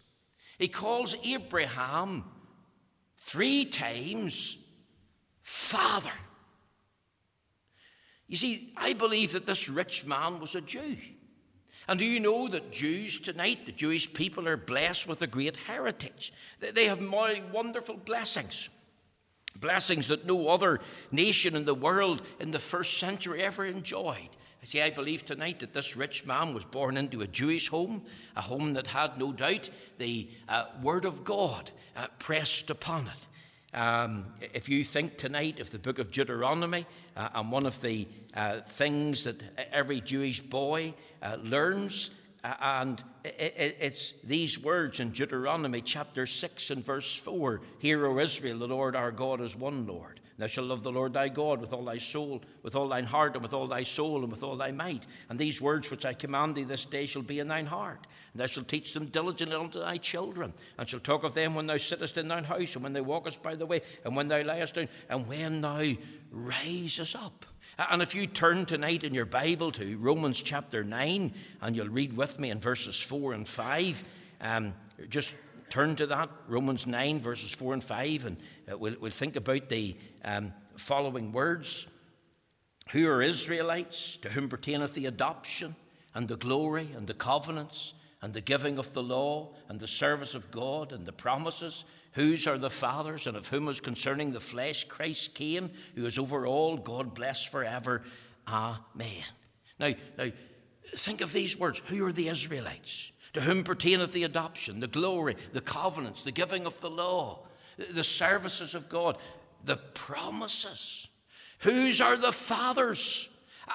He 0.58 0.68
calls 0.68 1.14
Abraham 1.24 2.24
three 3.16 3.64
times 3.64 4.58
Father. 5.42 6.12
You 8.28 8.36
see, 8.36 8.72
I 8.76 8.92
believe 8.92 9.32
that 9.32 9.46
this 9.46 9.68
rich 9.68 10.04
man 10.06 10.38
was 10.38 10.54
a 10.54 10.60
Jew. 10.60 10.96
And 11.88 11.98
do 11.98 12.04
you 12.04 12.20
know 12.20 12.48
that 12.48 12.70
Jews 12.70 13.18
tonight, 13.18 13.64
the 13.64 13.72
Jewish 13.72 14.12
people, 14.12 14.46
are 14.46 14.58
blessed 14.58 15.08
with 15.08 15.22
a 15.22 15.26
great 15.26 15.56
heritage? 15.56 16.32
They 16.60 16.84
have 16.84 17.02
wonderful 17.50 17.96
blessings. 17.96 18.68
Blessings 19.56 20.08
that 20.08 20.26
no 20.26 20.48
other 20.48 20.80
nation 21.10 21.56
in 21.56 21.64
the 21.64 21.74
world 21.74 22.22
in 22.38 22.50
the 22.50 22.58
first 22.58 22.98
century 22.98 23.42
ever 23.42 23.64
enjoyed. 23.64 24.28
I 24.60 24.64
see, 24.66 24.82
I 24.82 24.90
believe 24.90 25.24
tonight 25.24 25.60
that 25.60 25.72
this 25.72 25.96
rich 25.96 26.26
man 26.26 26.52
was 26.52 26.64
born 26.64 26.96
into 26.96 27.22
a 27.22 27.26
Jewish 27.26 27.68
home, 27.68 28.02
a 28.36 28.42
home 28.42 28.74
that 28.74 28.88
had 28.88 29.16
no 29.16 29.32
doubt 29.32 29.70
the 29.96 30.28
uh, 30.48 30.66
Word 30.82 31.04
of 31.04 31.24
God 31.24 31.70
uh, 31.96 32.08
pressed 32.18 32.68
upon 32.68 33.06
it. 33.06 33.26
Um, 33.74 34.26
if 34.54 34.68
you 34.68 34.82
think 34.82 35.18
tonight 35.18 35.60
of 35.60 35.70
the 35.70 35.78
book 35.78 35.98
of 35.98 36.10
Deuteronomy, 36.10 36.86
uh, 37.16 37.28
and 37.34 37.52
one 37.52 37.66
of 37.66 37.80
the 37.82 38.08
uh, 38.34 38.60
things 38.60 39.24
that 39.24 39.42
every 39.72 40.00
Jewish 40.00 40.40
boy 40.40 40.94
uh, 41.22 41.36
learns 41.42 42.10
and 42.44 43.02
it's 43.24 44.12
these 44.22 44.62
words 44.62 45.00
in 45.00 45.10
Deuteronomy 45.10 45.80
chapter 45.80 46.26
6 46.26 46.70
and 46.70 46.84
verse 46.84 47.16
4 47.16 47.60
Hear, 47.78 48.06
O 48.06 48.18
Israel, 48.18 48.58
the 48.58 48.68
Lord 48.68 48.94
our 48.96 49.10
God 49.10 49.40
is 49.40 49.56
one 49.56 49.86
Lord. 49.86 50.17
Thou 50.38 50.46
shalt 50.46 50.68
love 50.68 50.84
the 50.84 50.92
Lord 50.92 51.14
thy 51.14 51.28
God 51.28 51.60
with 51.60 51.72
all 51.72 51.84
thy 51.84 51.98
soul, 51.98 52.40
with 52.62 52.76
all 52.76 52.88
thine 52.88 53.04
heart, 53.04 53.34
and 53.34 53.42
with 53.42 53.52
all 53.52 53.66
thy 53.66 53.82
soul, 53.82 54.22
and 54.22 54.30
with 54.30 54.44
all 54.44 54.54
thy 54.56 54.70
might. 54.70 55.04
And 55.28 55.36
these 55.36 55.60
words 55.60 55.90
which 55.90 56.06
I 56.06 56.14
command 56.14 56.54
thee 56.54 56.62
this 56.62 56.84
day 56.84 57.06
shall 57.06 57.22
be 57.22 57.40
in 57.40 57.48
thine 57.48 57.66
heart. 57.66 58.06
And 58.32 58.40
thou 58.40 58.46
shalt 58.46 58.68
teach 58.68 58.94
them 58.94 59.06
diligently 59.06 59.56
unto 59.56 59.80
thy 59.80 59.96
children, 59.96 60.52
and 60.78 60.88
shalt 60.88 61.02
talk 61.02 61.24
of 61.24 61.34
them 61.34 61.56
when 61.56 61.66
thou 61.66 61.76
sittest 61.76 62.18
in 62.18 62.28
thine 62.28 62.44
house, 62.44 62.76
and 62.76 62.84
when 62.84 62.92
thou 62.92 63.02
walkest 63.02 63.42
by 63.42 63.56
the 63.56 63.66
way, 63.66 63.82
and 64.04 64.14
when 64.14 64.28
thou 64.28 64.42
liest 64.42 64.74
down, 64.74 64.88
and 65.08 65.26
when 65.26 65.60
thou 65.60 65.82
risest 66.30 67.16
up. 67.16 67.44
And 67.76 68.00
if 68.00 68.14
you 68.14 68.28
turn 68.28 68.64
tonight 68.64 69.02
in 69.02 69.14
your 69.14 69.26
Bible 69.26 69.72
to 69.72 69.98
Romans 69.98 70.40
chapter 70.40 70.84
9, 70.84 71.32
and 71.62 71.76
you'll 71.76 71.88
read 71.88 72.16
with 72.16 72.38
me 72.38 72.50
in 72.50 72.60
verses 72.60 73.00
4 73.00 73.32
and 73.32 73.46
5, 73.46 74.04
um, 74.40 74.74
just 75.08 75.34
turn 75.68 75.96
to 75.96 76.06
that, 76.06 76.30
Romans 76.46 76.86
9, 76.86 77.20
verses 77.20 77.52
4 77.52 77.74
and 77.74 77.84
5, 77.84 78.24
and 78.24 78.36
we'll, 78.76 78.96
we'll 79.00 79.10
think 79.10 79.36
about 79.36 79.68
the 79.68 79.96
um, 80.24 80.52
following 80.76 81.32
words 81.32 81.86
Who 82.90 83.08
are 83.08 83.22
Israelites, 83.22 84.16
to 84.18 84.28
whom 84.28 84.48
pertaineth 84.48 84.94
the 84.94 85.06
adoption, 85.06 85.74
and 86.14 86.28
the 86.28 86.36
glory, 86.36 86.88
and 86.96 87.06
the 87.06 87.14
covenants, 87.14 87.94
and 88.20 88.34
the 88.34 88.40
giving 88.40 88.78
of 88.78 88.92
the 88.92 89.02
law, 89.02 89.54
and 89.68 89.78
the 89.78 89.86
service 89.86 90.34
of 90.34 90.50
God, 90.50 90.92
and 90.92 91.06
the 91.06 91.12
promises? 91.12 91.84
Whose 92.12 92.46
are 92.46 92.58
the 92.58 92.70
fathers, 92.70 93.26
and 93.26 93.36
of 93.36 93.46
whom 93.46 93.68
is 93.68 93.80
concerning 93.80 94.32
the 94.32 94.40
flesh 94.40 94.84
Christ 94.84 95.34
came, 95.34 95.70
who 95.94 96.06
is 96.06 96.18
over 96.18 96.46
all, 96.46 96.76
God 96.76 97.14
bless 97.14 97.44
forever. 97.44 98.02
Amen. 98.48 99.24
Now, 99.78 99.94
now, 100.16 100.30
think 100.96 101.20
of 101.20 101.32
these 101.32 101.58
words. 101.58 101.80
Who 101.86 102.04
are 102.06 102.12
the 102.12 102.28
Israelites? 102.28 103.12
To 103.34 103.40
whom 103.40 103.62
pertaineth 103.62 104.12
the 104.12 104.24
adoption, 104.24 104.80
the 104.80 104.86
glory, 104.86 105.36
the 105.52 105.60
covenants, 105.60 106.22
the 106.22 106.32
giving 106.32 106.66
of 106.66 106.80
the 106.80 106.90
law, 106.90 107.46
the 107.78 108.04
services 108.04 108.74
of 108.74 108.88
God, 108.88 109.16
the 109.64 109.76
promises. 109.76 111.08
Whose 111.60 112.00
are 112.00 112.16
the 112.16 112.32
fathers? 112.32 113.28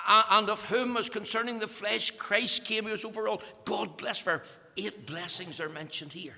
And 0.08 0.50
of 0.50 0.66
whom, 0.66 0.98
as 0.98 1.10
concerning 1.10 1.60
the 1.60 1.68
flesh, 1.68 2.12
Christ 2.12 2.66
came, 2.66 2.86
who 2.86 2.94
is 2.94 3.06
over 3.06 3.28
all. 3.28 3.42
God 3.66 3.98
bless 3.98 4.20
for 4.20 4.44
eight 4.76 5.06
blessings 5.06 5.60
are 5.60 5.70
mentioned 5.70 6.14
here. 6.14 6.36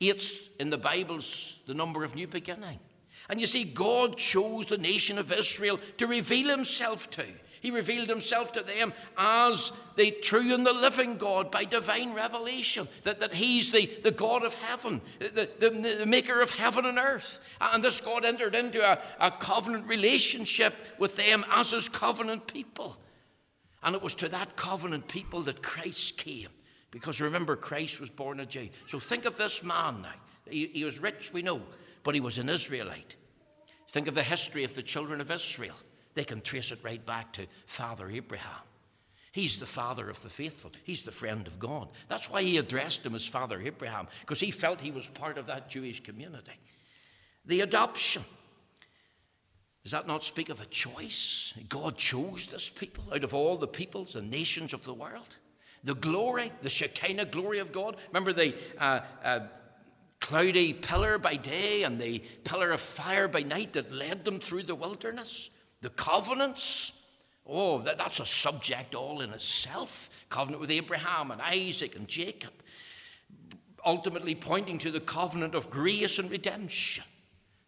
Eight 0.00 0.32
in 0.58 0.70
the 0.70 0.78
Bible's 0.78 1.60
the 1.66 1.74
number 1.74 2.04
of 2.04 2.14
new 2.14 2.26
beginning. 2.26 2.80
And 3.28 3.40
you 3.40 3.46
see, 3.46 3.64
God 3.64 4.16
chose 4.16 4.66
the 4.66 4.78
nation 4.78 5.18
of 5.18 5.30
Israel 5.30 5.78
to 5.98 6.06
reveal 6.06 6.48
himself 6.48 7.10
to. 7.10 7.26
He 7.60 7.70
revealed 7.70 8.08
himself 8.08 8.52
to 8.52 8.62
them 8.62 8.92
as 9.18 9.72
the 9.96 10.10
true 10.10 10.54
and 10.54 10.64
the 10.64 10.72
living 10.72 11.18
God 11.18 11.50
by 11.50 11.64
divine 11.64 12.14
revelation, 12.14 12.88
that, 13.02 13.20
that 13.20 13.34
he's 13.34 13.70
the, 13.70 13.86
the 14.02 14.10
God 14.10 14.44
of 14.44 14.54
heaven, 14.54 15.02
the, 15.18 15.48
the, 15.58 15.96
the 15.98 16.06
maker 16.06 16.40
of 16.40 16.50
heaven 16.50 16.86
and 16.86 16.98
earth. 16.98 17.38
And 17.60 17.84
this 17.84 18.00
God 18.00 18.24
entered 18.24 18.54
into 18.54 18.82
a, 18.82 18.98
a 19.20 19.30
covenant 19.30 19.86
relationship 19.86 20.74
with 20.98 21.16
them 21.16 21.44
as 21.50 21.72
his 21.72 21.88
covenant 21.88 22.46
people. 22.46 22.96
And 23.82 23.94
it 23.94 24.02
was 24.02 24.14
to 24.16 24.28
that 24.28 24.56
covenant 24.56 25.08
people 25.08 25.42
that 25.42 25.62
Christ 25.62 26.16
came. 26.16 26.48
Because 26.90 27.20
remember, 27.20 27.56
Christ 27.56 28.00
was 28.00 28.10
born 28.10 28.40
a 28.40 28.46
Jew. 28.46 28.68
So 28.86 28.98
think 28.98 29.26
of 29.26 29.36
this 29.36 29.62
man 29.62 30.02
now. 30.02 30.14
He, 30.48 30.66
he 30.66 30.84
was 30.84 30.98
rich, 30.98 31.32
we 31.32 31.42
know, 31.42 31.60
but 32.02 32.14
he 32.14 32.20
was 32.20 32.38
an 32.38 32.48
Israelite. 32.48 33.16
Think 33.88 34.08
of 34.08 34.14
the 34.14 34.22
history 34.22 34.64
of 34.64 34.74
the 34.74 34.82
children 34.82 35.20
of 35.20 35.30
Israel. 35.30 35.76
They 36.14 36.24
can 36.24 36.40
trace 36.40 36.72
it 36.72 36.80
right 36.82 37.04
back 37.04 37.32
to 37.34 37.46
Father 37.66 38.08
Abraham. 38.10 38.62
He's 39.32 39.58
the 39.58 39.66
father 39.66 40.10
of 40.10 40.20
the 40.22 40.28
faithful. 40.28 40.72
He's 40.82 41.04
the 41.04 41.12
friend 41.12 41.46
of 41.46 41.60
God. 41.60 41.88
That's 42.08 42.28
why 42.30 42.42
he 42.42 42.58
addressed 42.58 43.06
him 43.06 43.14
as 43.14 43.26
Father 43.26 43.60
Abraham, 43.60 44.08
because 44.20 44.40
he 44.40 44.50
felt 44.50 44.80
he 44.80 44.90
was 44.90 45.06
part 45.06 45.38
of 45.38 45.46
that 45.46 45.68
Jewish 45.68 46.02
community. 46.02 46.58
The 47.46 47.60
adoption. 47.60 48.24
Does 49.84 49.92
that 49.92 50.08
not 50.08 50.24
speak 50.24 50.48
of 50.48 50.60
a 50.60 50.66
choice? 50.66 51.54
God 51.68 51.96
chose 51.96 52.48
this 52.48 52.68
people 52.68 53.04
out 53.14 53.24
of 53.24 53.32
all 53.32 53.56
the 53.56 53.68
peoples 53.68 54.16
and 54.16 54.30
nations 54.30 54.74
of 54.74 54.84
the 54.84 54.92
world. 54.92 55.36
The 55.84 55.94
glory, 55.94 56.52
the 56.60 56.68
Shekinah 56.68 57.26
glory 57.26 57.60
of 57.60 57.72
God. 57.72 57.96
Remember 58.08 58.32
the 58.32 58.54
uh, 58.78 59.00
uh, 59.24 59.40
cloudy 60.20 60.74
pillar 60.74 61.18
by 61.18 61.36
day 61.36 61.84
and 61.84 61.98
the 61.98 62.18
pillar 62.44 62.72
of 62.72 62.80
fire 62.80 63.28
by 63.28 63.42
night 63.42 63.72
that 63.74 63.92
led 63.92 64.24
them 64.24 64.40
through 64.40 64.64
the 64.64 64.74
wilderness? 64.74 65.48
The 65.82 65.90
covenants, 65.90 66.92
oh, 67.46 67.78
that, 67.80 67.98
that's 67.98 68.20
a 68.20 68.26
subject 68.26 68.94
all 68.94 69.20
in 69.20 69.30
itself. 69.30 70.10
Covenant 70.28 70.60
with 70.60 70.70
Abraham 70.70 71.30
and 71.30 71.40
Isaac 71.40 71.96
and 71.96 72.06
Jacob, 72.06 72.52
ultimately 73.84 74.34
pointing 74.34 74.78
to 74.78 74.90
the 74.90 75.00
covenant 75.00 75.54
of 75.54 75.70
grace 75.70 76.18
and 76.18 76.30
redemption. 76.30 77.04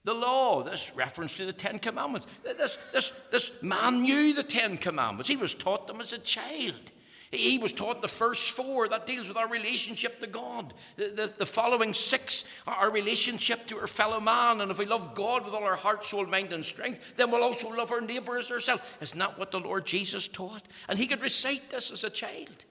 The 0.04 0.14
law, 0.14 0.62
this 0.62 0.92
reference 0.96 1.36
to 1.36 1.46
the 1.46 1.52
Ten 1.52 1.78
Commandments. 1.78 2.26
This, 2.44 2.76
this, 2.92 3.10
this 3.30 3.62
man 3.62 4.02
knew 4.02 4.34
the 4.34 4.42
Ten 4.42 4.76
Commandments. 4.76 5.28
He 5.28 5.36
was 5.36 5.54
taught 5.54 5.86
them 5.86 6.00
as 6.00 6.12
a 6.12 6.18
child. 6.18 6.91
He 7.32 7.56
was 7.56 7.72
taught 7.72 8.02
the 8.02 8.08
first 8.08 8.50
four, 8.50 8.88
that 8.88 9.06
deals 9.06 9.26
with 9.26 9.38
our 9.38 9.48
relationship 9.48 10.20
to 10.20 10.26
God. 10.26 10.74
The, 10.96 11.08
the, 11.08 11.32
the, 11.38 11.46
following 11.46 11.94
six 11.94 12.44
our 12.66 12.90
relationship 12.90 13.66
to 13.68 13.78
our 13.78 13.86
fellow 13.86 14.20
man. 14.20 14.60
And 14.60 14.70
if 14.70 14.76
we 14.76 14.84
love 14.84 15.14
God 15.14 15.46
with 15.46 15.54
all 15.54 15.64
our 15.64 15.76
heart, 15.76 16.04
soul, 16.04 16.26
mind, 16.26 16.52
and 16.52 16.64
strength, 16.64 17.00
then 17.16 17.30
we'll 17.30 17.42
also 17.42 17.70
love 17.70 17.90
our 17.90 18.02
neighbor 18.02 18.36
as 18.36 18.50
ourselves. 18.50 18.82
Isn't 19.00 19.18
that 19.18 19.38
what 19.38 19.50
the 19.50 19.60
Lord 19.60 19.86
Jesus 19.86 20.28
taught? 20.28 20.62
And 20.90 20.98
he 20.98 21.06
could 21.06 21.22
recite 21.22 21.70
this 21.70 21.90
as 21.90 22.04
a 22.04 22.10
child. 22.10 22.66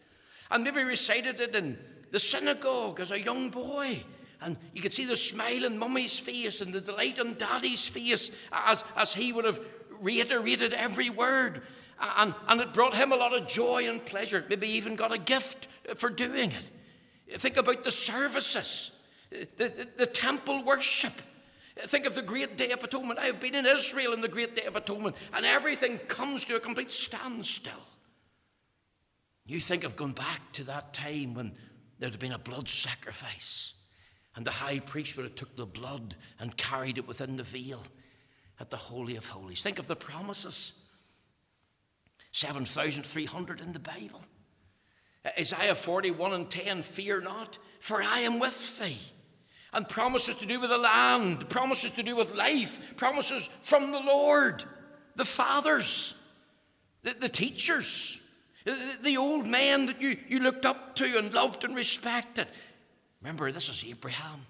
And 0.51 0.63
maybe 0.63 0.83
recited 0.83 1.39
it 1.39 1.55
in 1.55 1.79
the 2.11 2.19
synagogue 2.19 2.99
as 2.99 3.09
a 3.09 3.19
young 3.19 3.49
boy. 3.49 4.03
And 4.41 4.57
you 4.75 4.81
could 4.83 4.93
see 4.93 5.05
the 5.05 5.17
smile 5.17 5.65
on 5.65 5.79
mummy's 5.79 6.19
face 6.19 6.61
and 6.61 6.71
the 6.71 6.81
delight 6.81 7.19
on 7.19 7.33
daddy's 7.33 7.87
face 7.87 8.29
as, 8.51 8.83
as 8.95 9.15
he 9.15 9.33
would 9.33 9.45
have 9.45 9.59
reiterated 9.99 10.73
every 10.73 11.09
word. 11.09 11.63
And, 12.01 12.33
and 12.47 12.61
it 12.61 12.73
brought 12.73 12.95
him 12.95 13.11
a 13.11 13.15
lot 13.15 13.35
of 13.35 13.47
joy 13.47 13.87
and 13.87 14.03
pleasure. 14.03 14.43
Maybe 14.49 14.67
even 14.69 14.95
got 14.95 15.13
a 15.13 15.19
gift 15.19 15.67
for 15.95 16.09
doing 16.09 16.51
it. 16.51 17.39
Think 17.39 17.57
about 17.57 17.83
the 17.83 17.91
services, 17.91 18.99
the, 19.29 19.47
the, 19.57 19.87
the 19.97 20.05
temple 20.05 20.63
worship. 20.63 21.13
Think 21.77 22.05
of 22.05 22.15
the 22.15 22.21
great 22.21 22.57
day 22.57 22.71
of 22.71 22.83
atonement. 22.83 23.19
I 23.19 23.25
have 23.25 23.39
been 23.39 23.55
in 23.55 23.65
Israel 23.65 24.13
in 24.13 24.21
the 24.21 24.27
great 24.27 24.55
day 24.55 24.65
of 24.65 24.75
atonement, 24.75 25.15
and 25.33 25.45
everything 25.45 25.99
comes 25.99 26.43
to 26.45 26.55
a 26.55 26.59
complete 26.59 26.91
standstill. 26.91 27.71
You 29.45 29.59
think 29.59 29.83
of 29.83 29.95
going 29.95 30.11
back 30.11 30.51
to 30.53 30.63
that 30.65 30.93
time 30.93 31.33
when 31.33 31.53
there 31.99 32.09
had 32.09 32.19
been 32.19 32.33
a 32.33 32.39
blood 32.39 32.67
sacrifice, 32.67 33.73
and 34.35 34.45
the 34.45 34.51
high 34.51 34.79
priest 34.79 35.15
would 35.15 35.23
have 35.23 35.35
took 35.35 35.55
the 35.55 35.65
blood 35.65 36.15
and 36.39 36.55
carried 36.57 36.97
it 36.97 37.07
within 37.07 37.37
the 37.37 37.43
veil 37.43 37.81
at 38.59 38.69
the 38.69 38.77
Holy 38.77 39.15
of 39.15 39.27
Holies. 39.27 39.61
Think 39.61 39.79
of 39.79 39.87
the 39.87 39.95
promises 39.95 40.73
7,300 42.31 43.61
in 43.61 43.73
the 43.73 43.79
Bible. 43.79 44.21
Isaiah 45.37 45.75
41 45.75 46.33
and 46.33 46.49
10 46.49 46.81
Fear 46.81 47.21
not, 47.21 47.57
for 47.79 48.01
I 48.01 48.19
am 48.19 48.39
with 48.39 48.79
thee. 48.79 48.97
And 49.73 49.87
promises 49.87 50.35
to 50.35 50.45
do 50.45 50.59
with 50.59 50.69
the 50.69 50.77
land, 50.77 51.47
promises 51.47 51.91
to 51.91 52.03
do 52.03 52.15
with 52.15 52.35
life, 52.35 52.97
promises 52.97 53.49
from 53.63 53.91
the 53.91 53.99
Lord, 53.99 54.65
the 55.15 55.23
fathers, 55.23 56.13
the, 57.03 57.13
the 57.13 57.29
teachers, 57.29 58.21
the, 58.65 58.77
the 59.01 59.17
old 59.17 59.47
men 59.47 59.85
that 59.85 60.01
you, 60.01 60.17
you 60.27 60.39
looked 60.39 60.65
up 60.65 60.95
to 60.97 61.17
and 61.17 61.33
loved 61.33 61.63
and 61.63 61.73
respected. 61.73 62.47
Remember, 63.21 63.51
this 63.51 63.69
is 63.69 63.89
Abraham. 63.89 64.45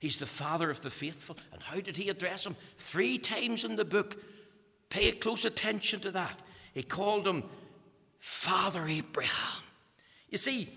He's 0.00 0.16
the 0.16 0.26
father 0.26 0.70
of 0.70 0.80
the 0.80 0.90
faithful. 0.90 1.36
And 1.52 1.62
how 1.62 1.80
did 1.80 1.96
he 1.96 2.08
address 2.08 2.46
him? 2.46 2.56
Three 2.78 3.18
times 3.18 3.64
in 3.64 3.76
the 3.76 3.84
book. 3.84 4.16
Pay 4.88 5.10
close 5.12 5.44
attention 5.44 6.00
to 6.00 6.10
that. 6.12 6.38
He 6.78 6.84
called 6.84 7.26
him 7.26 7.42
Father 8.20 8.86
Abraham. 8.86 9.62
You 10.28 10.38
see, 10.38 10.68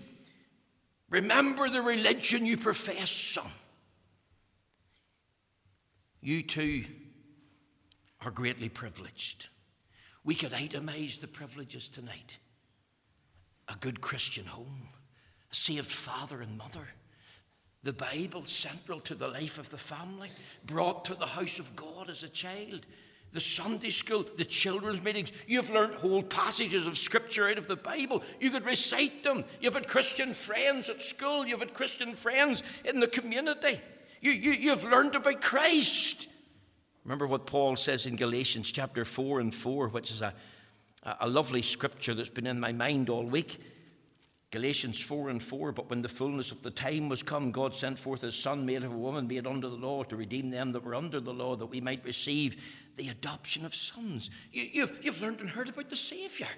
remember 1.08 1.68
the 1.68 1.80
religion 1.80 2.44
you 2.44 2.56
profess, 2.56 3.12
son. 3.12 3.46
You 6.20 6.42
too 6.42 6.86
are 8.20 8.32
greatly 8.32 8.68
privileged. 8.68 9.46
We 10.24 10.34
could 10.34 10.50
itemize 10.50 11.20
the 11.20 11.28
privileges 11.28 11.86
tonight 11.88 12.38
a 13.68 13.76
good 13.76 14.00
Christian 14.00 14.46
home, 14.46 14.88
a 15.52 15.54
saved 15.54 15.86
father 15.86 16.42
and 16.42 16.58
mother, 16.58 16.88
the 17.84 17.92
Bible 17.92 18.44
central 18.44 18.98
to 19.02 19.14
the 19.14 19.28
life 19.28 19.56
of 19.56 19.70
the 19.70 19.78
family, 19.78 20.30
brought 20.66 21.04
to 21.04 21.14
the 21.14 21.26
house 21.26 21.60
of 21.60 21.76
God 21.76 22.10
as 22.10 22.24
a 22.24 22.28
child, 22.28 22.86
the 23.32 23.40
Sunday 23.40 23.90
school, 23.90 24.26
the 24.36 24.44
children's 24.44 25.02
meetings. 25.02 25.32
You've 25.46 25.70
learned 25.70 25.94
whole 25.94 26.22
passages 26.22 26.86
of 26.86 26.98
Scripture 26.98 27.48
out 27.48 27.58
of 27.58 27.66
the 27.66 27.76
Bible. 27.76 28.22
You 28.40 28.50
could 28.50 28.66
recite 28.66 29.24
them. 29.24 29.44
You've 29.60 29.74
had 29.74 29.88
Christian 29.88 30.34
friends 30.34 30.90
at 30.90 31.02
school. 31.02 31.46
You've 31.46 31.60
had 31.60 31.72
Christian 31.72 32.14
friends 32.14 32.62
in 32.84 33.00
the 33.00 33.06
community. 33.06 33.80
You, 34.20 34.32
you, 34.32 34.52
you've 34.52 34.84
learned 34.84 35.14
about 35.14 35.40
Christ. 35.40 36.28
Remember 37.04 37.26
what 37.26 37.46
Paul 37.46 37.74
says 37.76 38.06
in 38.06 38.16
Galatians 38.16 38.70
chapter 38.70 39.04
4 39.04 39.40
and 39.40 39.54
4, 39.54 39.88
which 39.88 40.10
is 40.10 40.22
a, 40.22 40.34
a 41.20 41.28
lovely 41.28 41.62
scripture 41.62 42.14
that's 42.14 42.28
been 42.28 42.46
in 42.46 42.60
my 42.60 42.72
mind 42.72 43.08
all 43.08 43.24
week. 43.24 43.60
Galatians 44.52 45.00
4 45.00 45.30
and 45.30 45.42
4, 45.42 45.72
but 45.72 45.88
when 45.88 46.02
the 46.02 46.10
fullness 46.10 46.52
of 46.52 46.62
the 46.62 46.70
time 46.70 47.08
was 47.08 47.22
come, 47.22 47.52
God 47.52 47.74
sent 47.74 47.98
forth 47.98 48.20
his 48.20 48.36
Son, 48.36 48.66
made 48.66 48.84
of 48.84 48.92
a 48.92 48.96
woman, 48.96 49.26
made 49.26 49.46
under 49.46 49.66
the 49.70 49.76
law, 49.76 50.02
to 50.04 50.14
redeem 50.14 50.50
them 50.50 50.72
that 50.72 50.84
were 50.84 50.94
under 50.94 51.20
the 51.20 51.32
law, 51.32 51.56
that 51.56 51.66
we 51.66 51.80
might 51.80 52.04
receive 52.04 52.62
the 52.96 53.08
adoption 53.08 53.64
of 53.64 53.74
sons. 53.74 54.28
You, 54.52 54.82
have 54.82 54.98
you've, 55.02 55.22
learned 55.22 55.40
and 55.40 55.48
heard 55.48 55.70
about 55.70 55.88
the 55.88 55.96
Savior. 55.96 56.48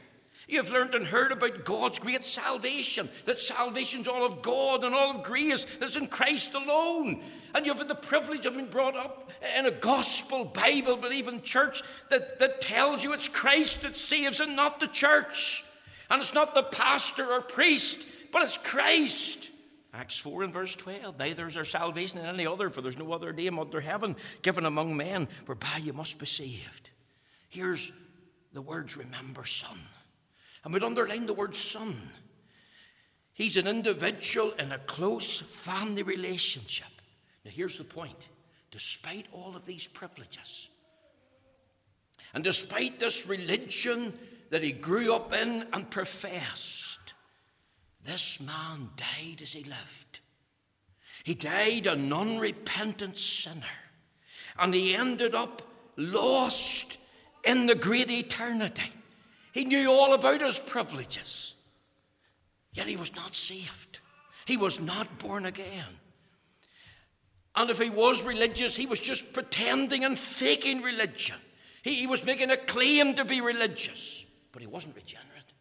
You've 0.49 0.73
learned 0.73 0.97
and 0.97 1.07
heard 1.07 1.31
about 1.31 1.64
God's 1.64 2.01
great 2.01 2.25
salvation, 2.25 3.09
that 3.27 3.38
salvation's 3.38 4.09
all 4.09 4.27
of 4.27 4.42
God 4.42 4.83
and 4.83 4.92
all 4.92 5.14
of 5.14 5.23
grace, 5.23 5.64
that's 5.79 5.95
in 5.95 6.09
Christ 6.09 6.53
alone. 6.55 7.23
And 7.55 7.64
you've 7.64 7.79
had 7.79 7.87
the 7.87 7.95
privilege 7.95 8.45
of 8.45 8.55
being 8.55 8.66
brought 8.66 8.97
up 8.97 9.31
in 9.57 9.66
a 9.66 9.71
gospel, 9.71 10.47
Bible 10.47 10.97
believing 10.97 11.42
church 11.42 11.81
that, 12.11 12.40
that 12.40 12.61
tells 12.61 13.05
you 13.05 13.12
it's 13.12 13.29
Christ 13.29 13.83
that 13.83 13.95
saves 13.95 14.40
and 14.40 14.57
not 14.57 14.81
the 14.81 14.88
church. 14.88 15.63
And 16.11 16.21
it's 16.21 16.35
not 16.35 16.55
the 16.55 16.62
pastor 16.62 17.25
or 17.25 17.40
priest, 17.40 18.07
but 18.33 18.43
it's 18.43 18.59
Christ. 18.59 19.51
Acts 19.93 20.19
4 20.19 20.43
and 20.43 20.53
verse 20.53 20.75
12. 20.75 21.19
Neither 21.19 21.47
is 21.47 21.55
there 21.55 21.64
salvation 21.64 22.19
in 22.19 22.27
any 22.27 22.47
other, 22.47 22.69
for 22.69 22.83
there's 22.83 22.99
no 22.99 23.12
other 23.12 23.33
name 23.33 23.59
under 23.59 23.81
heaven 23.81 24.17
given 24.43 24.67
among 24.67 24.97
men 24.97 25.29
whereby 25.47 25.79
you 25.83 25.93
must 25.93 26.19
be 26.19 26.27
saved. 26.27 26.90
Here's 27.49 27.93
the 28.53 28.62
words 28.62 28.97
remember, 28.97 29.45
son. 29.45 29.79
And 30.64 30.73
we'd 30.73 30.83
underline 30.83 31.27
the 31.27 31.35
word 31.35 31.55
son. 31.55 31.95
He's 33.35 33.57
an 33.57 33.67
individual 33.67 34.53
in 34.59 34.73
a 34.73 34.79
close 34.79 35.40
family 35.40 36.03
relationship. 36.03 36.88
Now, 37.45 37.51
here's 37.51 37.79
the 37.79 37.85
point 37.85 38.29
despite 38.71 39.27
all 39.31 39.55
of 39.55 39.67
these 39.67 39.87
privileges, 39.87 40.69
and 42.33 42.43
despite 42.43 42.99
this 42.99 43.29
religion 43.29 44.12
that 44.55 44.62
he 44.62 44.71
grew 44.71 45.12
up 45.12 45.33
in 45.33 45.67
and 45.73 45.90
professed, 45.90 47.12
this 48.07 48.40
man 48.40 48.88
died 48.97 49.43
as 49.43 49.53
he 49.53 49.64
lived. 49.64 50.21
He 51.25 51.35
died 51.35 51.88
an 51.88 52.12
unrepentant 52.12 53.19
sinner. 53.19 53.64
And 54.57 54.73
he 54.73 54.95
ended 54.95 55.35
up 55.35 55.62
lost 55.97 56.99
in 57.43 57.67
the 57.67 57.75
great 57.75 58.09
eternity. 58.09 58.93
He 59.51 59.64
knew 59.64 59.90
all 59.90 60.14
about 60.14 60.40
his 60.40 60.61
privileges. 60.61 61.55
Yet 62.75 62.87
he 62.87 62.95
was 62.95 63.17
not 63.17 63.35
saved. 63.35 63.99
He 64.45 64.57
was 64.57 64.81
not 64.81 65.19
born 65.19 65.47
again. 65.47 65.99
And 67.57 67.71
if 67.71 67.81
he 67.81 67.90
was 67.90 68.23
religious, 68.23 68.77
he 68.77 68.87
was 68.87 69.01
just 69.01 69.33
pretending 69.33 70.05
and 70.05 70.17
faking 70.17 70.81
religion. 70.83 71.38
He, 71.83 71.95
he 71.95 72.07
was 72.07 72.25
making 72.25 72.53
a 72.53 72.57
claim 72.57 73.14
to 73.14 73.25
be 73.25 73.40
religious, 73.40 74.24
but 74.55 74.62
he 74.62 74.69
wasn't 74.69 74.95
regenerate 74.95 75.53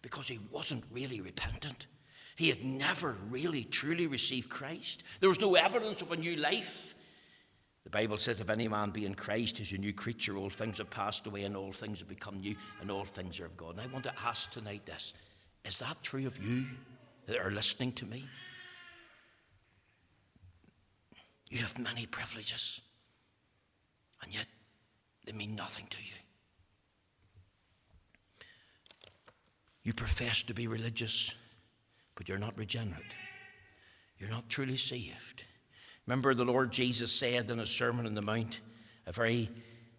because 0.00 0.26
he 0.26 0.40
wasn't 0.50 0.82
really 0.90 1.20
repentant. 1.20 1.86
He 2.36 2.48
had 2.48 2.64
never 2.64 3.18
really, 3.28 3.64
truly 3.64 4.06
received 4.06 4.48
Christ. 4.48 5.02
There 5.20 5.28
was 5.28 5.40
no 5.40 5.56
evidence 5.56 6.00
of 6.00 6.10
a 6.10 6.16
new 6.16 6.36
life. 6.36 6.94
The 7.84 7.90
Bible 7.90 8.16
says, 8.16 8.40
If 8.40 8.48
any 8.48 8.66
man 8.66 8.92
be 8.92 9.04
in 9.04 9.14
Christ, 9.14 9.58
he's 9.58 9.72
a 9.72 9.78
new 9.78 9.92
creature. 9.92 10.38
All 10.38 10.48
things 10.48 10.78
have 10.78 10.88
passed 10.88 11.26
away, 11.26 11.44
and 11.44 11.54
all 11.54 11.70
things 11.70 11.98
have 11.98 12.08
become 12.08 12.40
new, 12.40 12.56
and 12.80 12.90
all 12.90 13.04
things 13.04 13.38
are 13.40 13.44
of 13.44 13.58
God. 13.58 13.72
And 13.72 13.82
I 13.82 13.92
want 13.92 14.04
to 14.04 14.14
ask 14.24 14.50
tonight 14.50 14.86
this 14.86 15.12
Is 15.66 15.76
that 15.78 16.02
true 16.02 16.26
of 16.26 16.42
you 16.42 16.64
that 17.26 17.36
are 17.36 17.50
listening 17.50 17.92
to 17.92 18.06
me? 18.06 18.24
You 21.50 21.58
have 21.58 21.78
many 21.78 22.06
privileges, 22.06 22.80
and 24.22 24.32
yet 24.32 24.46
they 25.26 25.32
mean 25.32 25.54
nothing 25.54 25.88
to 25.90 25.98
you. 25.98 26.14
You 29.90 29.94
profess 29.94 30.44
to 30.44 30.54
be 30.54 30.68
religious, 30.68 31.34
but 32.14 32.28
you're 32.28 32.38
not 32.38 32.56
regenerate. 32.56 33.02
You're 34.20 34.30
not 34.30 34.48
truly 34.48 34.76
saved. 34.76 35.42
Remember, 36.06 36.32
the 36.32 36.44
Lord 36.44 36.70
Jesus 36.70 37.10
said 37.10 37.50
in 37.50 37.58
a 37.58 37.66
Sermon 37.66 38.06
on 38.06 38.14
the 38.14 38.22
Mount, 38.22 38.60
a 39.08 39.10
very 39.10 39.50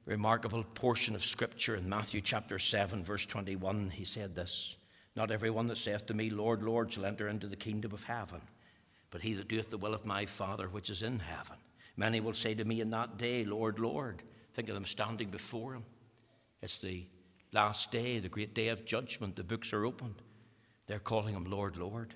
remarkable 0.05 0.63
portion 0.63 1.13
of 1.13 1.25
Scripture 1.25 1.75
in 1.75 1.89
Matthew 1.89 2.21
chapter 2.21 2.57
7, 2.57 3.03
verse 3.03 3.25
21. 3.25 3.89
He 3.89 4.05
said 4.05 4.33
this 4.33 4.77
Not 5.17 5.29
everyone 5.29 5.67
that 5.67 5.77
saith 5.77 6.05
to 6.05 6.13
me, 6.13 6.29
Lord, 6.29 6.63
Lord, 6.63 6.93
shall 6.93 7.05
enter 7.05 7.27
into 7.27 7.47
the 7.47 7.57
kingdom 7.57 7.91
of 7.91 8.05
heaven, 8.05 8.39
but 9.09 9.19
he 9.19 9.33
that 9.33 9.49
doeth 9.49 9.71
the 9.71 9.77
will 9.77 9.93
of 9.93 10.05
my 10.05 10.25
Father 10.25 10.69
which 10.69 10.89
is 10.89 11.01
in 11.01 11.19
heaven. 11.19 11.57
Many 11.97 12.21
will 12.21 12.31
say 12.31 12.53
to 12.53 12.63
me 12.63 12.79
in 12.79 12.91
that 12.91 13.17
day, 13.17 13.43
Lord, 13.43 13.77
Lord. 13.77 14.23
Think 14.53 14.69
of 14.69 14.75
them 14.75 14.85
standing 14.85 15.31
before 15.31 15.73
him. 15.73 15.83
It's 16.61 16.77
the 16.77 17.07
last 17.53 17.91
day, 17.91 18.19
the 18.19 18.29
great 18.29 18.53
day 18.53 18.69
of 18.69 18.85
judgment, 18.85 19.35
the 19.35 19.43
books 19.43 19.73
are 19.73 19.85
opened. 19.85 20.21
They're 20.87 20.99
calling 20.99 21.35
him 21.35 21.45
Lord, 21.45 21.77
Lord. 21.77 22.13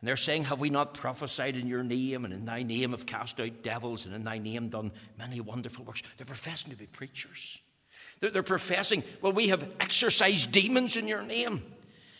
And 0.00 0.08
they're 0.08 0.16
saying, 0.16 0.44
Have 0.44 0.60
we 0.60 0.70
not 0.70 0.94
prophesied 0.94 1.56
in 1.56 1.66
your 1.66 1.82
name, 1.82 2.24
and 2.24 2.32
in 2.32 2.44
thy 2.44 2.62
name 2.62 2.92
have 2.92 3.06
cast 3.06 3.38
out 3.40 3.62
devils, 3.62 4.06
and 4.06 4.14
in 4.14 4.24
thy 4.24 4.38
name 4.38 4.68
done 4.68 4.92
many 5.18 5.40
wonderful 5.40 5.84
works? 5.84 6.02
They're 6.16 6.26
professing 6.26 6.70
to 6.70 6.76
be 6.76 6.86
preachers. 6.86 7.60
They're, 8.20 8.30
they're 8.30 8.42
professing, 8.42 9.02
Well, 9.20 9.32
we 9.32 9.48
have 9.48 9.68
exorcised 9.78 10.52
demons 10.52 10.96
in 10.96 11.06
your 11.06 11.22
name, 11.22 11.62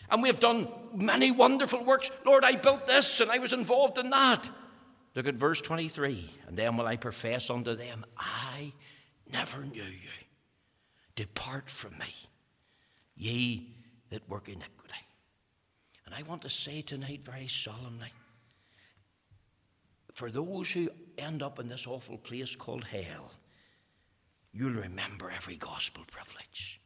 and 0.09 0.21
we 0.21 0.29
have 0.29 0.39
done 0.39 0.67
many 0.93 1.31
wonderful 1.31 1.83
works. 1.83 2.11
Lord, 2.25 2.43
I 2.43 2.55
built 2.55 2.85
this, 2.85 3.19
and 3.19 3.31
I 3.31 3.39
was 3.39 3.53
involved 3.53 3.97
in 3.97 4.09
that. 4.11 4.47
Look 5.15 5.27
at 5.27 5.35
verse 5.35 5.59
23. 5.61 6.29
And 6.47 6.57
then 6.57 6.77
will 6.77 6.87
I 6.87 6.95
profess 6.95 7.49
unto 7.49 7.75
them, 7.75 8.05
I 8.17 8.73
never 9.31 9.63
knew 9.63 9.83
you. 9.83 10.09
Depart 11.15 11.69
from 11.69 11.97
me, 11.97 12.13
ye 13.15 13.67
that 14.09 14.27
work 14.29 14.47
iniquity. 14.47 14.93
And 16.05 16.15
I 16.15 16.23
want 16.23 16.41
to 16.43 16.49
say 16.49 16.81
tonight 16.81 17.23
very 17.23 17.47
solemnly 17.47 18.11
for 20.13 20.29
those 20.29 20.71
who 20.71 20.89
end 21.17 21.41
up 21.41 21.59
in 21.59 21.67
this 21.67 21.87
awful 21.87 22.17
place 22.17 22.55
called 22.55 22.83
hell, 22.83 23.31
you'll 24.51 24.73
remember 24.73 25.31
every 25.31 25.55
gospel 25.55 26.03
privilege. 26.11 26.79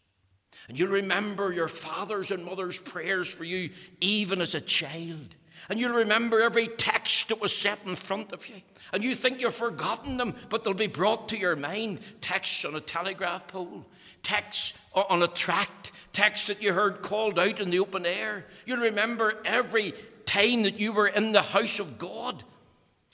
And 0.68 0.80
you'll 0.80 0.92
remember 0.92 1.52
your 1.52 1.68
father's 1.68 2.32
and 2.32 2.46
mother's 2.46 2.80
prayers 2.80 3.28
for 3.28 3.44
you, 3.44 3.70
even 4.02 4.42
as 4.42 4.56
a 4.56 4.62
child. 4.62 5.36
And 5.70 5.80
you'll 5.80 5.94
remember 5.94 6.42
every 6.42 6.68
text 6.68 7.30
that 7.30 7.42
was 7.42 7.56
set 7.56 7.80
in 7.86 7.96
front 7.96 8.32
of 8.32 8.48
you. 8.48 8.56
And 8.94 9.04
you 9.04 9.16
think 9.16 9.42
you've 9.42 9.56
forgotten 9.56 10.18
them, 10.18 10.36
but 10.50 10.64
they'll 10.64 10.74
be 10.74 10.88
brought 10.88 11.30
to 11.30 11.38
your 11.38 11.56
mind. 11.56 12.00
Texts 12.22 12.66
on 12.66 12.76
a 12.76 12.82
telegraph 12.82 13.48
pole, 13.48 13.86
texts 14.26 14.90
on 14.94 15.24
a 15.24 15.28
tract, 15.28 15.92
texts 16.12 16.48
that 16.48 16.62
you 16.62 16.74
heard 16.74 17.02
called 17.02 17.40
out 17.40 17.60
in 17.60 17.70
the 17.70 17.80
open 17.80 18.06
air. 18.06 18.46
You'll 18.66 18.80
remember 18.80 19.42
every 19.46 19.94
time 20.26 20.64
that 20.64 20.80
you 20.80 20.92
were 20.92 21.08
in 21.08 21.32
the 21.32 21.44
house 21.44 21.80
of 21.80 21.98
God. 21.98 22.44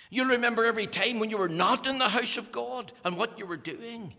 You'll 0.09 0.27
remember 0.27 0.65
every 0.65 0.87
time 0.87 1.19
when 1.19 1.29
you 1.29 1.37
were 1.37 1.49
not 1.49 1.85
in 1.85 1.99
the 1.99 2.09
house 2.09 2.37
of 2.37 2.51
God 2.51 2.91
and 3.03 3.17
what 3.17 3.37
you 3.37 3.45
were 3.45 3.57
doing. 3.57 4.13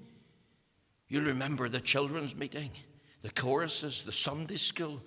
You'll 1.08 1.24
remember 1.24 1.68
the 1.68 1.80
children's 1.80 2.36
meeting, 2.36 2.70
the 3.22 3.30
choruses, 3.30 4.02
the 4.02 4.12
Sunday 4.12 4.56
school. 4.56 5.02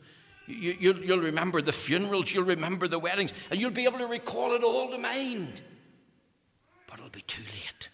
You, 0.47 0.93
will 0.93 1.21
remember 1.21 1.61
the 1.61 1.71
funerals, 1.71 2.33
you'll 2.33 2.43
remember 2.43 2.87
the 2.87 2.99
weddings, 2.99 3.31
and 3.49 3.59
you'll 3.59 3.71
be 3.71 3.85
able 3.85 3.97
to 3.99 4.07
recall 4.07 4.53
it 4.53 4.63
all 4.63 4.91
to 4.91 4.97
mind. 4.97 5.61
But 6.87 6.99
it'll 6.99 7.09
be 7.09 7.21
too 7.21 7.43
late. 7.43 7.89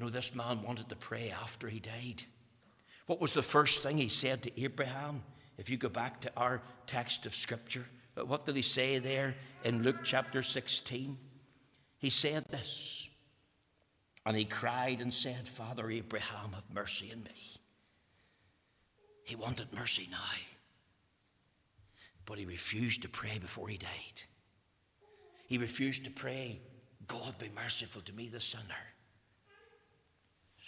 You 0.00 0.06
know 0.06 0.10
this 0.12 0.34
man 0.34 0.62
wanted 0.62 0.88
to 0.88 0.96
pray 0.96 1.30
after 1.42 1.68
he 1.68 1.78
died? 1.78 2.22
What 3.04 3.20
was 3.20 3.34
the 3.34 3.42
first 3.42 3.82
thing 3.82 3.98
he 3.98 4.08
said 4.08 4.42
to 4.44 4.62
Abraham? 4.62 5.22
If 5.58 5.68
you 5.68 5.76
go 5.76 5.90
back 5.90 6.22
to 6.22 6.32
our 6.38 6.62
text 6.86 7.26
of 7.26 7.34
Scripture, 7.34 7.84
uh, 8.16 8.24
what 8.24 8.46
did 8.46 8.56
he 8.56 8.62
say 8.62 8.96
there 8.96 9.34
in 9.62 9.82
Luke 9.82 9.98
chapter 10.02 10.42
16? 10.42 11.18
He 11.98 12.08
said 12.08 12.46
this, 12.46 13.10
and 14.24 14.34
he 14.34 14.46
cried 14.46 15.02
and 15.02 15.12
said, 15.12 15.46
Father 15.46 15.90
Abraham, 15.90 16.52
have 16.54 16.74
mercy 16.74 17.12
on 17.14 17.22
me. 17.22 17.60
He 19.24 19.36
wanted 19.36 19.70
mercy 19.74 20.08
now, 20.10 20.16
but 22.24 22.38
he 22.38 22.46
refused 22.46 23.02
to 23.02 23.10
pray 23.10 23.38
before 23.38 23.68
he 23.68 23.76
died. 23.76 24.22
He 25.46 25.58
refused 25.58 26.06
to 26.06 26.10
pray, 26.10 26.62
God 27.06 27.38
be 27.38 27.50
merciful 27.54 28.00
to 28.00 28.14
me, 28.14 28.28
the 28.28 28.40
sinner. 28.40 28.64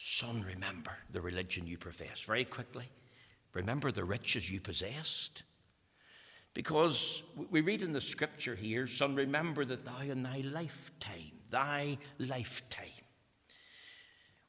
Son, 0.05 0.43
remember 0.43 0.99
the 1.13 1.21
religion 1.21 1.65
you 1.65 1.79
profess. 1.79 2.23
Very 2.23 2.45
quickly, 2.45 2.87
remember 3.55 3.93
the 3.93 4.03
riches 4.03 4.51
you 4.51 4.61
possessed. 4.61 5.45
Because 6.55 7.23
we 7.51 7.61
read 7.61 7.83
in 7.83 7.93
the 7.93 8.01
scripture 8.01 8.57
here, 8.57 8.89
Son, 8.89 9.15
remember 9.15 9.65
that 9.65 9.85
thou 9.85 10.01
in 10.01 10.25
thy 10.25 10.41
lifetime, 10.41 11.31
thy 11.51 11.99
lifetime. 12.19 13.05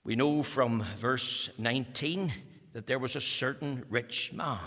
We 0.03 0.15
know 0.15 0.41
from 0.41 0.81
verse 0.97 1.51
19 1.59 2.33
that 2.73 2.87
there 2.87 2.97
was 2.97 3.15
a 3.15 3.21
certain 3.21 3.85
rich 3.91 4.33
man. 4.33 4.57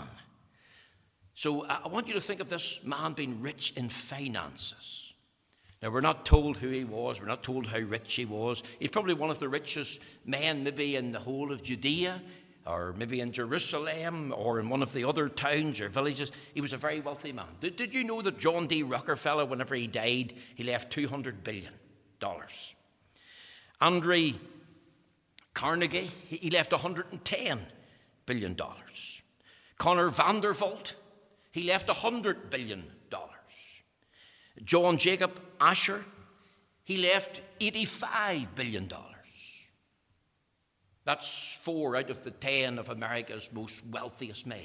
So 1.35 1.65
I 1.65 1.89
want 1.89 2.07
you 2.07 2.13
to 2.13 2.21
think 2.21 2.39
of 2.39 2.47
this 2.47 2.85
man 2.85 3.11
being 3.11 3.41
rich 3.41 3.73
in 3.75 3.89
finances. 3.89 5.06
Now, 5.81 5.91
we're 5.91 6.01
not 6.01 6.25
told 6.25 6.57
who 6.57 6.69
he 6.69 6.83
was, 6.83 7.19
we're 7.19 7.27
not 7.27 7.43
told 7.43 7.67
how 7.67 7.77
rich 7.77 8.15
he 8.15 8.25
was. 8.25 8.63
He's 8.79 8.89
probably 8.89 9.13
one 9.13 9.29
of 9.29 9.39
the 9.39 9.49
richest 9.49 9.99
men, 10.25 10.63
maybe 10.63 10.95
in 10.95 11.11
the 11.11 11.19
whole 11.19 11.51
of 11.51 11.63
Judea 11.63 12.21
or 12.65 12.93
maybe 12.97 13.21
in 13.21 13.31
Jerusalem 13.31 14.33
or 14.35 14.59
in 14.59 14.69
one 14.69 14.83
of 14.83 14.91
the 14.91 15.05
other 15.05 15.29
towns 15.29 15.79
or 15.79 15.87
villages. 15.87 16.31
He 16.53 16.61
was 16.61 16.73
a 16.73 16.77
very 16.77 16.99
wealthy 16.99 17.31
man. 17.31 17.45
Did, 17.59 17.77
did 17.77 17.93
you 17.93 18.03
know 18.03 18.21
that 18.21 18.39
John 18.39 18.67
D. 18.67 18.83
Rockefeller, 18.83 19.45
whenever 19.45 19.75
he 19.75 19.87
died, 19.87 20.33
he 20.55 20.63
left 20.63 20.95
$200 20.95 21.43
billion? 21.43 21.73
Andrew 23.79 24.33
Carnegie, 25.53 26.09
he 26.27 26.49
left 26.49 26.71
$110 26.71 27.59
billion. 28.25 28.57
Connor 29.77 30.09
Vanderbilt, 30.09 30.95
he 31.51 31.63
left 31.63 31.87
$100 31.87 32.49
billion. 32.49 32.83
John 34.63 34.97
Jacob 34.97 35.39
Astor, 35.59 36.03
he 36.83 36.97
left 36.97 37.41
$85 37.59 38.47
billion. 38.55 38.89
That's 41.05 41.59
four 41.63 41.95
out 41.95 42.09
of 42.09 42.23
the 42.23 42.31
ten 42.31 42.77
of 42.77 42.89
America's 42.89 43.49
most 43.53 43.85
wealthiest 43.85 44.45
men. 44.45 44.59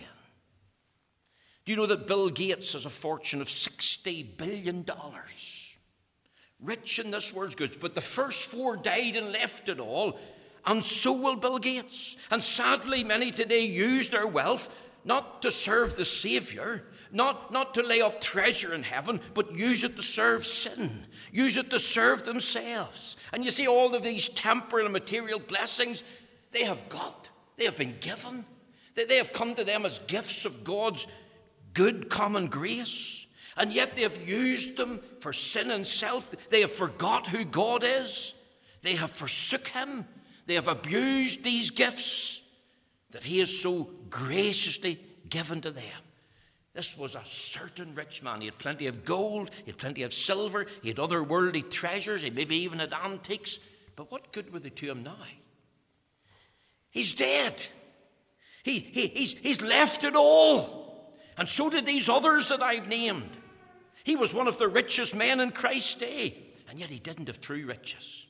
Do 1.64 1.70
you 1.70 1.76
know 1.76 1.86
that 1.86 2.08
Bill 2.08 2.30
Gates 2.30 2.72
has 2.72 2.84
a 2.84 2.90
fortune 2.90 3.40
of 3.40 3.46
$60 3.46 4.36
billion? 4.36 4.84
Rich 6.60 6.98
in 6.98 7.12
this 7.12 7.32
world's 7.32 7.54
goods. 7.54 7.76
But 7.76 7.94
the 7.94 8.00
first 8.00 8.50
four 8.50 8.76
died 8.76 9.14
and 9.14 9.32
left 9.32 9.68
it 9.68 9.78
all, 9.78 10.18
and 10.66 10.82
so 10.82 11.12
will 11.12 11.36
Bill 11.36 11.58
Gates. 11.58 12.16
And 12.30 12.42
sadly, 12.42 13.04
many 13.04 13.30
today 13.30 13.64
use 13.64 14.08
their 14.08 14.26
wealth 14.26 14.74
not 15.04 15.42
to 15.42 15.50
serve 15.52 15.94
the 15.94 16.04
Savior, 16.04 16.84
not, 17.12 17.52
not 17.52 17.74
to 17.74 17.82
lay 17.82 18.00
up 18.00 18.20
treasure 18.20 18.74
in 18.74 18.82
heaven, 18.82 19.20
but 19.34 19.52
use 19.52 19.84
it 19.84 19.96
to 19.96 20.02
serve 20.02 20.46
sin, 20.46 20.90
use 21.30 21.56
it 21.56 21.70
to 21.70 21.78
serve 21.78 22.24
themselves. 22.24 23.16
And 23.32 23.44
you 23.44 23.50
see, 23.50 23.66
all 23.66 23.94
of 23.94 24.02
these 24.02 24.28
temporal 24.28 24.86
and 24.86 24.92
material 24.92 25.38
blessings, 25.38 26.02
they 26.50 26.64
have 26.64 26.88
got, 26.88 27.30
they 27.56 27.64
have 27.64 27.76
been 27.76 27.96
given. 28.00 28.44
They, 28.94 29.04
they 29.04 29.16
have 29.16 29.32
come 29.32 29.54
to 29.54 29.64
them 29.64 29.86
as 29.86 30.00
gifts 30.00 30.44
of 30.44 30.64
God's 30.64 31.06
good 31.74 32.10
common 32.10 32.48
grace. 32.48 33.26
And 33.56 33.72
yet 33.72 33.96
they 33.96 34.02
have 34.02 34.28
used 34.28 34.76
them 34.76 35.00
for 35.20 35.32
sin 35.32 35.70
and 35.70 35.86
self. 35.86 36.34
They 36.50 36.62
have 36.62 36.72
forgot 36.72 37.26
who 37.26 37.44
God 37.44 37.84
is. 37.84 38.34
They 38.82 38.94
have 38.94 39.10
forsook 39.10 39.68
Him. 39.68 40.06
They 40.46 40.54
have 40.54 40.68
abused 40.68 41.44
these 41.44 41.70
gifts 41.70 42.42
that 43.10 43.22
He 43.22 43.38
has 43.40 43.56
so 43.56 43.88
graciously 44.10 44.98
given 45.28 45.60
to 45.62 45.70
them. 45.70 46.01
This 46.74 46.96
was 46.96 47.14
a 47.14 47.22
certain 47.24 47.94
rich 47.94 48.22
man. 48.22 48.40
He 48.40 48.46
had 48.46 48.58
plenty 48.58 48.86
of 48.86 49.04
gold, 49.04 49.50
he 49.64 49.70
had 49.70 49.78
plenty 49.78 50.02
of 50.02 50.14
silver, 50.14 50.66
he 50.82 50.88
had 50.88 50.98
other 50.98 51.22
worldly 51.22 51.62
treasures, 51.62 52.22
he 52.22 52.30
maybe 52.30 52.56
even 52.56 52.78
had 52.78 52.94
antiques. 52.94 53.58
But 53.94 54.10
what 54.10 54.32
good 54.32 54.52
were 54.52 54.58
they 54.58 54.70
to 54.70 54.90
him 54.90 55.02
now? 55.02 55.16
He's 56.90 57.14
dead. 57.14 57.66
He, 58.62 58.78
he, 58.78 59.08
he's, 59.08 59.38
he's 59.38 59.62
left 59.62 60.04
it 60.04 60.14
all. 60.16 61.12
And 61.36 61.48
so 61.48 61.68
did 61.68 61.86
these 61.86 62.08
others 62.08 62.48
that 62.48 62.62
I've 62.62 62.88
named. 62.88 63.30
He 64.04 64.16
was 64.16 64.34
one 64.34 64.48
of 64.48 64.58
the 64.58 64.68
richest 64.68 65.14
men 65.14 65.40
in 65.40 65.50
Christ's 65.50 65.94
day, 65.94 66.36
and 66.68 66.78
yet 66.78 66.90
he 66.90 66.98
didn't 66.98 67.28
have 67.28 67.40
true 67.40 67.66
riches. 67.66 68.26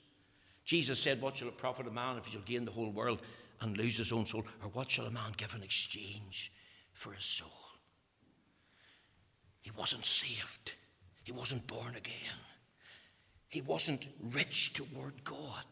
Jesus 0.65 1.01
said, 1.01 1.21
What 1.21 1.37
shall 1.37 1.49
it 1.49 1.59
profit 1.59 1.87
a 1.87 1.91
man 1.91 2.17
if 2.17 2.27
he 2.27 2.33
shall 2.33 2.43
gain 2.43 2.65
the 2.65 2.71
whole 2.73 2.91
world 2.91 3.21
and 3.61 3.77
lose 3.77 3.97
his 3.97 4.13
own 4.13 4.27
soul? 4.27 4.45
Or 4.63 4.69
what 4.71 4.91
shall 4.91 5.07
a 5.07 5.11
man 5.11 5.33
give 5.37 5.55
in 5.55 5.63
exchange 5.63 6.53
for 6.93 7.13
his 7.13 7.25
soul? 7.25 7.62
He 9.63 9.71
wasn't 9.71 10.05
saved, 10.05 10.75
he 11.25 11.33
wasn't 11.33 11.67
born 11.67 11.97
again, 11.97 12.39
he 13.49 13.63
wasn't 13.63 14.07
rich 14.21 14.75
toward 14.75 15.25
God. 15.25 15.65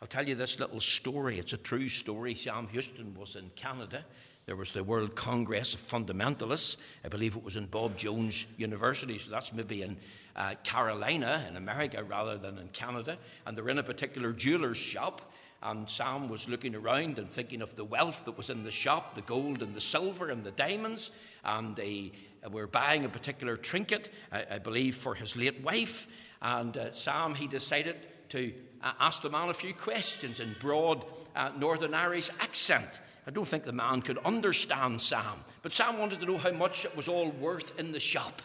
I'll 0.00 0.08
tell 0.08 0.28
you 0.28 0.36
this 0.36 0.60
little 0.60 0.80
story. 0.80 1.40
It's 1.40 1.52
a 1.52 1.56
true 1.56 1.88
story. 1.88 2.36
Sam 2.36 2.68
Houston 2.68 3.14
was 3.14 3.34
in 3.34 3.50
Canada. 3.56 4.04
There 4.46 4.54
was 4.54 4.70
the 4.70 4.84
World 4.84 5.16
Congress 5.16 5.74
of 5.74 5.86
Fundamentalists. 5.86 6.76
I 7.04 7.08
believe 7.08 7.36
it 7.36 7.42
was 7.42 7.56
in 7.56 7.66
Bob 7.66 7.98
Jones 7.98 8.46
University, 8.56 9.18
so 9.18 9.30
that's 9.30 9.52
maybe 9.52 9.82
in 9.82 9.96
uh, 10.36 10.54
Carolina, 10.62 11.44
in 11.48 11.56
America, 11.56 12.02
rather 12.04 12.38
than 12.38 12.58
in 12.58 12.68
Canada. 12.68 13.18
And 13.44 13.56
they're 13.56 13.68
in 13.68 13.78
a 13.78 13.82
particular 13.82 14.32
jeweler's 14.32 14.78
shop. 14.78 15.32
And 15.62 15.88
Sam 15.88 16.28
was 16.28 16.48
looking 16.48 16.74
around 16.74 17.18
and 17.18 17.28
thinking 17.28 17.62
of 17.62 17.74
the 17.74 17.84
wealth 17.84 18.24
that 18.24 18.36
was 18.36 18.50
in 18.50 18.62
the 18.62 18.70
shop 18.70 19.14
the 19.14 19.22
gold 19.22 19.62
and 19.62 19.74
the 19.74 19.80
silver 19.80 20.30
and 20.30 20.44
the 20.44 20.52
diamonds. 20.52 21.10
And 21.44 21.74
they 21.74 22.12
were 22.50 22.66
buying 22.66 23.04
a 23.04 23.08
particular 23.08 23.56
trinket, 23.56 24.10
I, 24.30 24.58
believe, 24.58 24.96
for 24.96 25.14
his 25.14 25.36
late 25.36 25.62
wife. 25.62 26.06
And 26.40 26.76
uh, 26.76 26.92
Sam, 26.92 27.34
he 27.34 27.48
decided 27.48 27.96
to 28.28 28.52
uh, 28.82 28.92
asked 29.00 29.22
the 29.22 29.30
man 29.30 29.48
a 29.48 29.54
few 29.54 29.74
questions 29.74 30.40
in 30.40 30.54
broad 30.60 31.04
uh, 31.34 31.50
Northern 31.58 31.94
Irish 31.94 32.30
accent. 32.40 33.00
I 33.26 33.30
don't 33.30 33.46
think 33.46 33.64
the 33.64 33.72
man 33.72 34.02
could 34.02 34.18
understand 34.18 35.00
Sam, 35.00 35.44
but 35.62 35.74
Sam 35.74 35.98
wanted 35.98 36.20
to 36.20 36.26
know 36.26 36.38
how 36.38 36.52
much 36.52 36.84
it 36.84 36.96
was 36.96 37.08
all 37.08 37.30
worth 37.30 37.78
in 37.78 37.92
the 37.92 38.00
shop. 38.00 38.40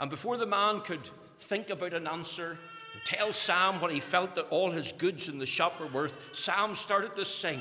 And 0.00 0.10
before 0.10 0.36
the 0.36 0.46
man 0.46 0.80
could 0.80 1.02
think 1.38 1.70
about 1.70 1.92
an 1.92 2.06
answer, 2.06 2.58
tell 3.04 3.32
Sam 3.32 3.80
what 3.80 3.92
he 3.92 4.00
felt 4.00 4.34
that 4.36 4.46
all 4.50 4.70
his 4.70 4.92
goods 4.92 5.28
in 5.28 5.38
the 5.38 5.46
shop 5.46 5.80
were 5.80 5.86
worth, 5.86 6.34
Sam 6.34 6.74
started 6.74 7.16
to 7.16 7.24
sing. 7.24 7.60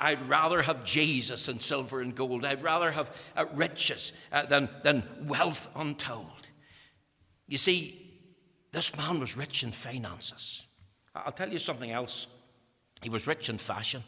I'd 0.00 0.22
rather 0.28 0.62
have 0.62 0.84
Jesus 0.84 1.48
and 1.48 1.60
silver 1.60 2.00
and 2.00 2.14
gold. 2.14 2.44
I'd 2.44 2.62
rather 2.62 2.90
have 2.90 3.16
uh, 3.36 3.46
riches 3.52 4.12
uh, 4.32 4.46
than, 4.46 4.68
than 4.82 5.02
wealth 5.26 5.68
untold. 5.74 6.48
You 7.48 7.58
see, 7.58 8.08
this 8.72 8.96
man 8.96 9.18
was 9.18 9.36
rich 9.36 9.62
in 9.62 9.72
finances. 9.72 10.66
I'll 11.14 11.32
tell 11.32 11.50
you 11.50 11.58
something 11.58 11.90
else. 11.90 12.26
He 13.02 13.08
was 13.08 13.26
rich 13.26 13.48
in 13.48 13.58
fashion. 13.58 14.04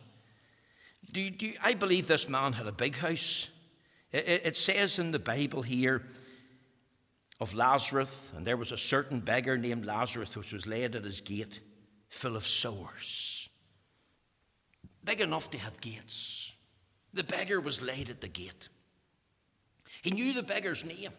Do 1.12 1.30
do 1.30 1.52
I 1.62 1.74
believe 1.74 2.06
this 2.06 2.28
man 2.28 2.52
had 2.52 2.66
a 2.66 2.72
big 2.72 2.96
house. 2.96 3.50
It, 4.12 4.42
it 4.44 4.56
says 4.56 4.98
in 4.98 5.12
the 5.12 5.18
Bible 5.18 5.62
here 5.62 6.02
of 7.40 7.54
Lazarus, 7.54 8.32
and 8.36 8.46
there 8.46 8.56
was 8.56 8.70
a 8.70 8.78
certain 8.78 9.20
beggar 9.20 9.56
named 9.56 9.86
Lazarus 9.86 10.36
which 10.36 10.52
was 10.52 10.66
laid 10.66 10.94
at 10.94 11.04
his 11.04 11.20
gate, 11.20 11.60
full 12.08 12.36
of 12.36 12.46
sores. 12.46 13.48
Big 15.02 15.20
enough 15.20 15.50
to 15.50 15.58
have 15.58 15.80
gates. 15.80 16.54
The 17.14 17.24
beggar 17.24 17.60
was 17.60 17.82
laid 17.82 18.10
at 18.10 18.20
the 18.20 18.28
gate. 18.28 18.68
He 20.02 20.10
knew 20.10 20.34
the 20.34 20.42
beggar's 20.42 20.84
name, 20.84 21.12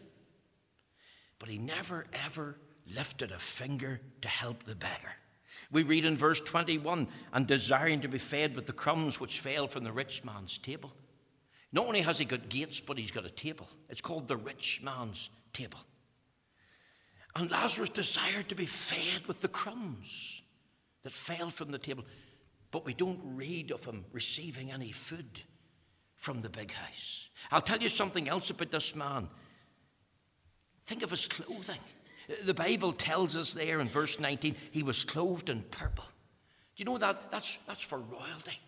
but 1.40 1.50
he 1.50 1.58
never 1.58 2.06
ever 2.26 2.58
lifted 2.96 3.32
a 3.32 3.40
finger 3.40 4.00
to 4.22 4.28
help 4.28 4.64
the 4.64 4.76
beggar. 4.76 5.16
We 5.72 5.84
read 5.84 6.06
in 6.06 6.18
verse 6.18 6.42
21 6.42 7.08
and 7.34 7.48
desiring 7.48 8.02
to 8.02 8.08
be 8.08 8.18
fed 8.18 8.56
with 8.56 8.66
the 8.66 8.74
crumbs 8.74 9.20
which 9.20 9.40
fell 9.40 9.68
from 9.68 9.84
the 9.84 9.92
rich 9.92 10.24
man's 10.24 10.58
table. 10.58 10.92
Not 11.72 11.88
only 11.88 12.02
has 12.02 12.18
he 12.18 12.26
got 12.26 12.50
gates, 12.50 12.80
but 12.82 12.98
he's 12.98 13.12
got 13.12 13.26
a 13.26 13.30
table. 13.30 13.68
It's 13.90 14.02
called 14.02 14.28
the 14.28 14.38
rich 14.38 14.82
man's 14.84 15.30
table. 15.54 15.80
And 17.36 17.50
Lazarus 17.50 17.89
desired 17.89 18.50
to 18.50 18.56
be 18.56 18.65
fed 18.65 19.28
with 19.28 19.41
the 19.41 19.48
crumbs 19.48 20.41
that 21.04 21.13
fell 21.13 21.50
from 21.50 21.72
the 21.72 21.78
table. 21.78 22.06
But 22.72 22.86
we 22.86 22.94
don't 22.94 23.20
read 23.24 23.72
of 23.72 23.86
him 23.86 24.06
receiving 24.12 24.72
any 24.72 24.91
food 24.91 25.41
from 26.15 26.41
the 26.41 26.50
big 26.50 26.72
house. 26.72 27.30
I'll 27.52 27.62
tell 27.62 27.80
you 27.80 27.89
something 27.89 28.28
else 28.28 28.50
about 28.50 28.72
this 28.72 28.96
man. 28.96 29.28
Think 30.86 31.04
of 31.04 31.10
his 31.10 31.28
clothing. 31.28 31.80
The 32.44 32.54
Bible 32.54 32.94
tells 32.94 33.36
us 33.36 33.54
there 33.54 33.80
in 33.80 33.88
verse 33.88 34.20
19, 34.20 34.56
he 34.72 34.84
was 34.84 35.04
clothed 35.04 35.50
in 35.50 35.63
purple. 35.63 36.06
Do 36.06 36.12
you 36.78 36.86
know 36.86 36.98
that? 36.98 37.32
That's, 37.32 37.58
that's 37.67 37.84
for 37.84 37.98
royalty. 37.98 38.60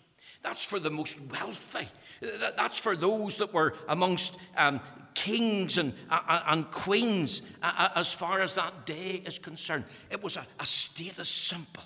That's 0.43 0.63
for 0.63 0.79
the 0.79 0.91
most 0.91 1.19
wealthy. 1.31 1.87
That's 2.21 2.77
for 2.77 2.95
those 2.95 3.37
that 3.37 3.53
were 3.53 3.73
amongst 3.87 4.37
um, 4.57 4.81
kings 5.13 5.77
and, 5.77 5.93
uh, 6.09 6.43
and 6.47 6.69
queens 6.69 7.41
uh, 7.61 7.89
as 7.95 8.13
far 8.13 8.41
as 8.41 8.55
that 8.55 8.85
day 8.85 9.23
is 9.25 9.39
concerned. 9.39 9.85
It 10.09 10.21
was 10.21 10.37
a, 10.37 10.45
a 10.59 10.65
status 10.65 11.29
symbol. 11.29 11.83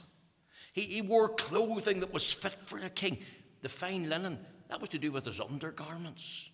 He, 0.73 0.81
he 0.81 1.01
wore 1.01 1.29
clothing 1.29 2.01
that 2.01 2.13
was 2.13 2.31
fit 2.31 2.53
for 2.53 2.79
a 2.79 2.89
king. 2.89 3.19
The 3.61 3.69
fine 3.69 4.09
linen, 4.09 4.39
that 4.69 4.79
was 4.79 4.89
to 4.89 4.99
do 4.99 5.11
with 5.11 5.25
his 5.25 5.39
undergarments. 5.39 6.49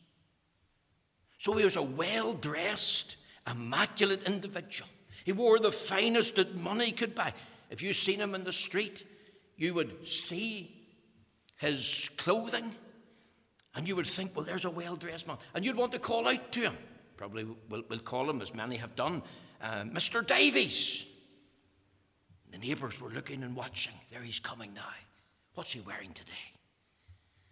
So 1.37 1.53
he 1.57 1.65
was 1.65 1.75
a 1.75 1.83
well 1.83 2.33
dressed, 2.33 3.17
immaculate 3.49 4.23
individual. 4.23 4.89
He 5.25 5.31
wore 5.31 5.59
the 5.59 5.71
finest 5.71 6.35
that 6.35 6.57
money 6.57 6.91
could 6.91 7.15
buy. 7.15 7.33
If 7.69 7.81
you 7.81 7.93
seen 7.93 8.19
him 8.19 8.35
in 8.35 8.43
the 8.43 8.51
street, 8.51 9.05
you 9.57 9.73
would 9.73 10.07
see 10.07 10.82
his 11.57 12.09
clothing 12.17 12.73
and 13.75 13.87
you 13.87 13.95
would 13.95 14.07
think, 14.07 14.35
well, 14.35 14.45
there's 14.45 14.65
a 14.65 14.69
well 14.69 14.95
dressed 14.95 15.27
man. 15.27 15.37
And 15.53 15.65
you'd 15.65 15.75
want 15.75 15.91
to 15.93 15.99
call 15.99 16.27
out 16.27 16.51
to 16.51 16.61
him. 16.61 16.77
Probably 17.17 17.45
we'll, 17.69 17.83
we'll 17.89 17.99
call 17.99 18.29
him, 18.29 18.41
as 18.41 18.53
many 18.53 18.77
have 18.77 18.95
done, 18.95 19.23
uh, 19.61 19.83
Mr. 19.83 20.25
Dives. 20.25 21.05
The 22.51 22.57
neighbours 22.59 23.01
were 23.01 23.09
looking 23.09 23.41
and 23.43 23.55
watching. 23.55 23.93
There 24.11 24.21
he's 24.21 24.39
coming 24.39 24.73
now. 24.73 24.83
What's 25.55 25.73
he 25.73 25.81
wearing 25.81 26.13
today? 26.13 26.31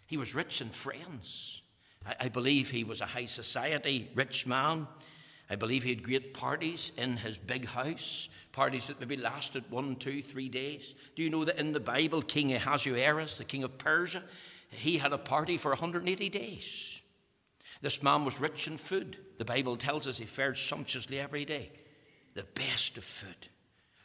He 0.06 0.18
was 0.18 0.36
rich 0.36 0.62
in 0.62 0.70
friends. 0.70 1.62
I, 2.06 2.26
I 2.26 2.28
believe 2.30 2.70
he 2.70 2.84
was 2.84 3.02
a 3.02 3.06
high 3.06 3.26
society 3.26 4.12
rich 4.14 4.46
man. 4.46 4.88
I 5.52 5.58
believe 5.58 5.84
he 5.84 5.90
had 5.90 6.02
great 6.02 6.34
parties 6.34 6.94
in 6.98 7.18
his 7.18 7.38
big 7.38 7.66
house, 7.66 8.30
parties 8.54 8.88
that 8.88 9.02
maybe 9.02 9.18
lasted 9.18 9.70
one, 9.70 9.98
two, 9.98 10.22
three 10.22 10.48
days. 10.48 10.96
Do 11.18 11.24
you 11.24 11.30
know 11.30 11.44
that 11.44 11.60
in 11.60 11.74
the 11.74 11.82
Bible, 11.82 12.22
King 12.22 12.54
Ahasuerus, 12.54 13.36
the 13.36 13.44
king 13.44 13.62
of 13.64 13.78
Persia, 13.78 14.24
he 14.70 14.98
had 14.98 15.12
a 15.12 15.18
party 15.18 15.58
for 15.58 15.72
180 15.72 16.30
days. 16.30 17.02
This 17.82 18.02
man 18.02 18.24
was 18.24 18.40
rich 18.40 18.66
in 18.68 18.78
food. 18.78 19.18
The 19.40 19.46
Bible 19.46 19.76
tells 19.76 20.08
us 20.08 20.18
he 20.18 20.24
fared 20.24 20.58
sumptuously 20.58 21.20
every 21.20 21.44
day. 21.44 21.74
The 22.34 22.46
best 22.56 22.98
of 22.98 23.04
food, 23.04 23.50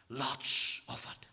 lots 0.08 0.82
of 0.88 1.06
it. 1.12 1.26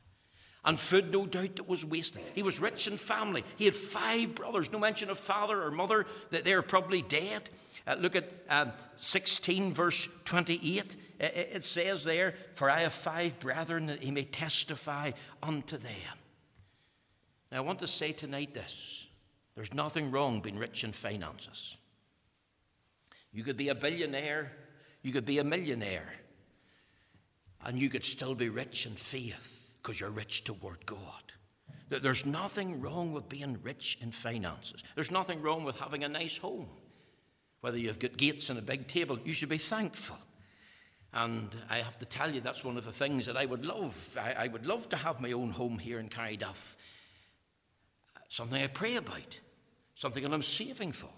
And 0.63 0.79
food, 0.79 1.11
no 1.11 1.25
doubt, 1.25 1.55
that 1.55 1.67
was 1.67 1.83
wasted. 1.83 2.21
He 2.35 2.43
was 2.43 2.59
rich 2.59 2.85
in 2.85 2.97
family. 2.97 3.43
He 3.57 3.65
had 3.65 3.75
five 3.75 4.35
brothers, 4.35 4.71
no 4.71 4.77
mention 4.77 5.09
of 5.09 5.17
father 5.17 5.59
or 5.61 5.71
mother, 5.71 6.05
that 6.29 6.45
they're 6.45 6.61
probably 6.61 7.01
dead. 7.01 7.49
Uh, 7.85 7.95
look 7.99 8.15
at 8.15 8.29
um, 8.49 8.71
16, 8.97 9.73
verse 9.73 10.07
28. 10.25 10.95
It, 11.19 11.49
it 11.53 11.63
says 11.65 12.03
there, 12.03 12.35
For 12.53 12.69
I 12.69 12.81
have 12.81 12.93
five 12.93 13.39
brethren 13.39 13.87
that 13.87 14.03
he 14.03 14.11
may 14.11 14.23
testify 14.23 15.11
unto 15.41 15.77
them. 15.77 16.17
Now, 17.51 17.57
I 17.57 17.61
want 17.61 17.79
to 17.79 17.87
say 17.87 18.13
tonight 18.13 18.53
this 18.53 19.07
there's 19.55 19.73
nothing 19.73 20.11
wrong 20.11 20.41
being 20.41 20.57
rich 20.57 20.83
in 20.83 20.91
finances. 20.91 21.77
You 23.31 23.43
could 23.43 23.57
be 23.57 23.69
a 23.69 23.75
billionaire, 23.75 24.51
you 25.01 25.11
could 25.11 25.25
be 25.25 25.39
a 25.39 25.43
millionaire, 25.43 26.13
and 27.65 27.79
you 27.79 27.89
could 27.89 28.05
still 28.05 28.35
be 28.35 28.49
rich 28.49 28.85
in 28.85 28.93
faith 28.93 29.75
because 29.81 29.99
you're 29.99 30.09
rich 30.09 30.43
toward 30.43 30.85
God. 30.85 30.99
There's 31.89 32.25
nothing 32.25 32.81
wrong 32.81 33.11
with 33.11 33.29
being 33.29 33.59
rich 33.61 33.97
in 34.01 34.11
finances. 34.11 34.83
There's 34.95 35.11
nothing 35.11 35.41
wrong 35.41 35.63
with 35.63 35.77
having 35.79 36.03
a 36.03 36.09
nice 36.09 36.37
home 36.37 36.67
whether 37.63 37.77
you've 37.77 37.97
got 37.97 38.17
gates 38.17 38.49
and 38.49 38.59
a 38.59 38.61
big 38.61 38.87
table, 38.87 39.17
you 39.23 39.31
should 39.31 39.47
be 39.47 39.57
thankful. 39.57 40.17
And 41.13 41.47
I 41.69 41.77
have 41.77 41.97
to 41.99 42.05
tell 42.05 42.29
you, 42.29 42.41
that's 42.41 42.65
one 42.65 42.75
of 42.75 42.83
the 42.83 42.91
things 42.91 43.25
that 43.27 43.37
I 43.37 43.45
would 43.45 43.65
love. 43.65 44.17
I, 44.19 44.33
I 44.33 44.47
would 44.49 44.65
love 44.65 44.89
to 44.89 44.97
have 44.97 45.21
my 45.21 45.31
own 45.31 45.51
home 45.51 45.79
here 45.79 45.97
in 45.97 46.09
Carryduff. 46.09 46.75
Something 48.27 48.61
I 48.61 48.67
pray 48.67 48.97
about, 48.97 49.39
something 49.95 50.23
that 50.23 50.33
I'm 50.33 50.41
saving 50.41 50.91
for. 50.91 51.09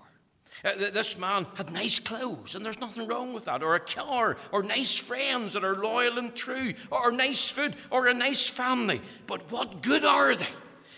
Uh, 0.63 0.73
this 0.75 1.17
man 1.17 1.47
had 1.55 1.73
nice 1.73 1.97
clothes, 1.97 2.53
and 2.53 2.63
there's 2.63 2.79
nothing 2.79 3.08
wrong 3.08 3.34
with 3.34 3.45
that, 3.45 3.63
or 3.63 3.73
a 3.73 3.79
car, 3.79 4.38
or 4.51 4.62
nice 4.62 4.95
friends 4.95 5.53
that 5.53 5.63
are 5.63 5.75
loyal 5.75 6.19
and 6.19 6.36
true, 6.36 6.75
or 6.91 7.12
nice 7.12 7.49
food, 7.49 7.75
or 7.89 8.05
a 8.05 8.13
nice 8.13 8.47
family. 8.47 9.01
But 9.25 9.51
what 9.51 9.81
good 9.81 10.05
are 10.05 10.36
they 10.36 10.45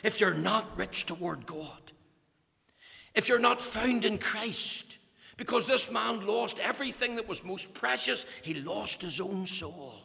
if 0.03 0.19
you're 0.19 0.33
not 0.33 0.77
rich 0.77 1.05
toward 1.05 1.45
God? 1.45 1.93
If 3.15 3.29
you're 3.29 3.39
not 3.39 3.61
found 3.61 4.03
in 4.03 4.17
Christ? 4.17 4.86
Because 5.37 5.67
this 5.67 5.91
man 5.91 6.25
lost 6.25 6.59
everything 6.59 7.15
that 7.15 7.27
was 7.27 7.45
most 7.45 7.73
precious. 7.73 8.25
He 8.41 8.55
lost 8.55 9.03
his 9.03 9.21
own 9.21 9.45
soul. 9.45 9.95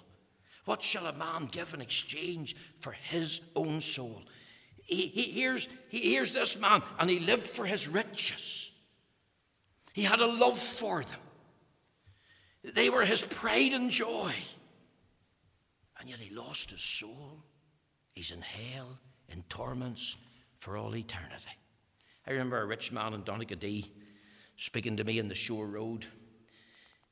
What 0.66 0.82
shall 0.82 1.06
a 1.06 1.12
man 1.14 1.48
give 1.50 1.74
in 1.74 1.80
exchange 1.80 2.54
for 2.80 2.92
his 2.92 3.40
own 3.56 3.80
soul? 3.80 4.22
He, 4.84 5.06
he, 5.06 5.22
hears, 5.22 5.68
he 5.88 6.00
hears 6.00 6.32
this 6.32 6.60
man 6.60 6.82
and 6.98 7.08
he 7.08 7.18
lived 7.18 7.46
for 7.46 7.64
his 7.64 7.88
riches. 7.88 8.70
He 9.94 10.02
had 10.02 10.20
a 10.20 10.26
love 10.26 10.58
for 10.58 11.02
them. 11.02 11.20
They 12.62 12.90
were 12.90 13.04
his 13.04 13.22
pride 13.22 13.72
and 13.72 13.90
joy. 13.90 14.32
And 15.98 16.10
yet 16.10 16.18
he 16.18 16.34
lost 16.34 16.70
his 16.70 16.82
soul. 16.82 17.42
He's 18.14 18.30
in 18.30 18.42
hell, 18.42 18.98
in 19.28 19.42
torments 19.48 20.16
for 20.58 20.76
all 20.76 20.94
eternity. 20.94 21.58
I 22.26 22.32
remember 22.32 22.60
a 22.60 22.66
rich 22.66 22.92
man 22.92 23.14
in 23.14 23.22
Donaghadee 23.22 23.88
speaking 24.62 24.96
to 24.96 25.02
me 25.02 25.18
in 25.18 25.26
the 25.26 25.34
shore 25.34 25.66
road. 25.66 26.06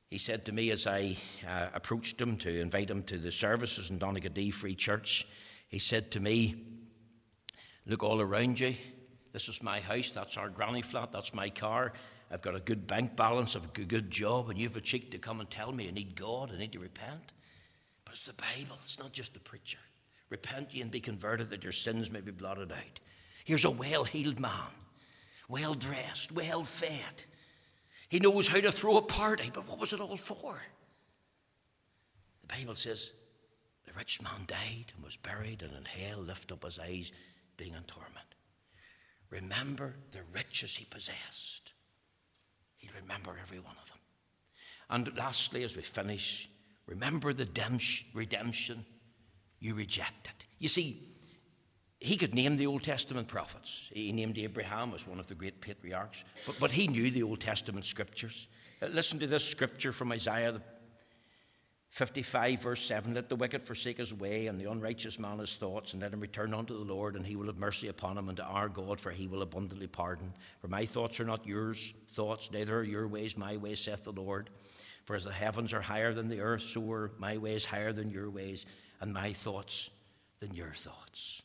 He 0.08 0.18
said 0.18 0.44
to 0.44 0.52
me 0.52 0.70
as 0.70 0.86
I 0.86 1.16
uh, 1.48 1.66
approached 1.74 2.20
him 2.20 2.36
to 2.38 2.60
invite 2.60 2.88
him 2.88 3.02
to 3.04 3.18
the 3.18 3.32
services 3.32 3.90
in 3.90 3.98
Donaghadee 3.98 4.52
Free 4.54 4.76
Church, 4.76 5.26
he 5.68 5.80
said 5.80 6.12
to 6.12 6.20
me, 6.20 6.54
Look 7.86 8.04
all 8.04 8.20
around 8.20 8.60
you. 8.60 8.76
This 9.32 9.48
is 9.48 9.64
my 9.64 9.80
house. 9.80 10.12
That's 10.12 10.36
our 10.36 10.48
granny 10.48 10.82
flat. 10.82 11.10
That's 11.10 11.34
my 11.34 11.48
car. 11.48 11.92
I've 12.30 12.42
got 12.42 12.54
a 12.54 12.60
good 12.60 12.86
bank 12.86 13.16
balance. 13.16 13.56
I've 13.56 13.64
a 13.64 13.84
good 13.84 14.12
job. 14.12 14.48
And 14.48 14.56
you 14.56 14.68
have 14.68 14.76
a 14.76 14.80
cheek 14.80 15.10
to 15.10 15.18
come 15.18 15.40
and 15.40 15.50
tell 15.50 15.72
me 15.72 15.88
I 15.88 15.90
need 15.90 16.14
God. 16.14 16.52
I 16.54 16.58
need 16.58 16.72
to 16.72 16.78
repent. 16.78 17.32
But 18.04 18.14
it's 18.14 18.22
the 18.22 18.34
Bible. 18.34 18.78
It's 18.82 19.00
not 19.00 19.10
just 19.10 19.34
the 19.34 19.40
preacher. 19.40 19.78
Repent 20.28 20.72
ye 20.72 20.82
and 20.82 20.90
be 20.90 21.00
converted 21.00 21.50
that 21.50 21.64
your 21.64 21.72
sins 21.72 22.12
may 22.12 22.20
be 22.20 22.30
blotted 22.30 22.70
out. 22.70 23.00
Here's 23.44 23.64
a 23.64 23.70
well 23.70 24.04
heeled 24.04 24.38
man, 24.38 24.70
well 25.48 25.74
dressed, 25.74 26.30
well 26.30 26.62
fed. 26.62 27.24
He 28.10 28.18
knows 28.18 28.48
how 28.48 28.60
to 28.60 28.72
throw 28.72 28.96
a 28.96 29.02
party, 29.02 29.52
but 29.54 29.68
what 29.68 29.78
was 29.78 29.92
it 29.92 30.00
all 30.00 30.16
for? 30.16 30.60
The 32.42 32.54
Bible 32.54 32.74
says 32.74 33.12
the 33.86 33.92
rich 33.92 34.20
man 34.20 34.46
died 34.48 34.92
and 34.94 35.04
was 35.04 35.16
buried, 35.16 35.62
and 35.62 35.72
in 35.72 35.84
hell 35.84 36.18
lifted 36.18 36.54
up 36.54 36.64
his 36.64 36.80
eyes, 36.80 37.12
being 37.56 37.74
in 37.74 37.84
torment. 37.84 38.34
Remember 39.30 39.94
the 40.10 40.22
riches 40.34 40.74
he 40.74 40.84
possessed. 40.86 41.72
He'll 42.78 43.00
remember 43.00 43.38
every 43.40 43.60
one 43.60 43.76
of 43.80 43.88
them. 43.88 43.98
And 44.90 45.16
lastly, 45.16 45.62
as 45.62 45.76
we 45.76 45.82
finish, 45.82 46.50
remember 46.86 47.32
the 47.32 47.48
redemption 48.12 48.84
you 49.60 49.76
rejected. 49.76 50.32
You 50.58 50.66
see, 50.66 51.09
he 52.00 52.16
could 52.16 52.34
name 52.34 52.56
the 52.56 52.66
Old 52.66 52.82
Testament 52.82 53.28
prophets. 53.28 53.88
He 53.92 54.10
named 54.10 54.38
Abraham 54.38 54.94
as 54.94 55.06
one 55.06 55.20
of 55.20 55.26
the 55.26 55.34
great 55.34 55.60
patriarchs, 55.60 56.24
but, 56.46 56.58
but 56.58 56.72
he 56.72 56.88
knew 56.88 57.10
the 57.10 57.22
Old 57.22 57.40
Testament 57.40 57.84
scriptures. 57.84 58.48
Uh, 58.82 58.86
listen 58.86 59.18
to 59.18 59.26
this 59.26 59.44
scripture 59.44 59.92
from 59.92 60.10
Isaiah, 60.10 60.62
55, 61.90 62.62
verse 62.62 62.80
7 62.82 63.12
Let 63.12 63.28
the 63.28 63.36
wicked 63.36 63.62
forsake 63.62 63.98
his 63.98 64.14
way, 64.14 64.46
and 64.46 64.58
the 64.58 64.70
unrighteous 64.70 65.18
man 65.18 65.40
his 65.40 65.56
thoughts, 65.56 65.92
and 65.92 66.00
let 66.00 66.14
him 66.14 66.20
return 66.20 66.54
unto 66.54 66.74
the 66.74 66.90
Lord, 66.90 67.16
and 67.16 67.26
he 67.26 67.36
will 67.36 67.48
have 67.48 67.58
mercy 67.58 67.88
upon 67.88 68.16
him, 68.16 68.28
and 68.28 68.36
to 68.38 68.44
our 68.44 68.70
God, 68.70 68.98
for 68.98 69.10
he 69.10 69.26
will 69.26 69.42
abundantly 69.42 69.86
pardon. 69.86 70.32
For 70.62 70.68
my 70.68 70.86
thoughts 70.86 71.20
are 71.20 71.26
not 71.26 71.46
yours 71.46 71.92
thoughts, 72.08 72.50
neither 72.50 72.78
are 72.78 72.84
your 72.84 73.08
ways 73.08 73.36
my 73.36 73.58
ways, 73.58 73.80
saith 73.80 74.04
the 74.04 74.12
Lord. 74.12 74.48
For 75.04 75.16
as 75.16 75.24
the 75.24 75.32
heavens 75.32 75.74
are 75.74 75.82
higher 75.82 76.14
than 76.14 76.28
the 76.28 76.40
earth, 76.40 76.62
so 76.62 76.90
are 76.92 77.10
my 77.18 77.36
ways 77.36 77.66
higher 77.66 77.92
than 77.92 78.10
your 78.10 78.30
ways, 78.30 78.64
and 79.02 79.12
my 79.12 79.34
thoughts 79.34 79.90
than 80.38 80.54
your 80.54 80.72
thoughts. 80.72 81.42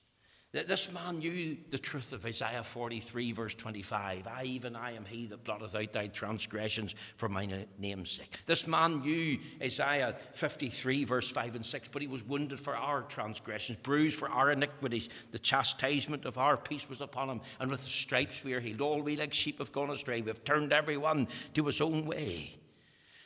This 0.64 0.94
man 0.94 1.20
knew 1.20 1.58
the 1.70 1.78
truth 1.78 2.14
of 2.14 2.26
Isaiah 2.26 2.64
43, 2.64 3.34
verse 3.34 3.56
25. 3.56 4.26
I, 4.26 4.44
even 4.46 4.78
I, 4.78 4.94
am 4.94 5.04
he 5.04 5.26
that 5.26 5.44
blotteth 5.44 5.76
out 5.76 5.92
thy 5.92 6.08
transgressions 6.08 6.96
for 7.18 7.28
my 7.28 7.66
name's 7.78 8.12
sake. 8.12 8.38
This 8.46 8.66
man 8.66 9.02
knew 9.02 9.38
Isaiah 9.62 10.16
53, 10.32 11.04
verse 11.04 11.30
5 11.30 11.56
and 11.58 11.66
6, 11.66 11.90
but 11.90 12.02
he 12.02 12.08
was 12.08 12.24
wounded 12.24 12.58
for 12.58 12.74
our 12.74 13.02
transgressions, 13.02 13.80
bruised 13.80 14.18
for 14.18 14.30
our 14.30 14.50
iniquities. 14.50 15.10
The 15.32 15.40
chastisement 15.40 16.24
of 16.24 16.38
our 16.38 16.56
peace 16.56 16.90
was 16.90 17.02
upon 17.02 17.30
him, 17.30 17.42
and 17.60 17.70
with 17.70 17.84
the 17.84 17.90
stripes 17.90 18.42
we 18.42 18.54
are 18.54 18.62
healed. 18.62 18.80
All 18.80 19.02
we 19.02 19.18
like 19.18 19.34
sheep 19.34 19.60
have 19.60 19.74
gone 19.74 19.90
astray. 19.90 20.22
We 20.22 20.30
have 20.30 20.46
turned 20.46 20.72
every 20.72 20.96
one 20.96 21.28
to 21.56 21.66
his 21.66 21.82
own 21.82 22.06
way. 22.06 22.56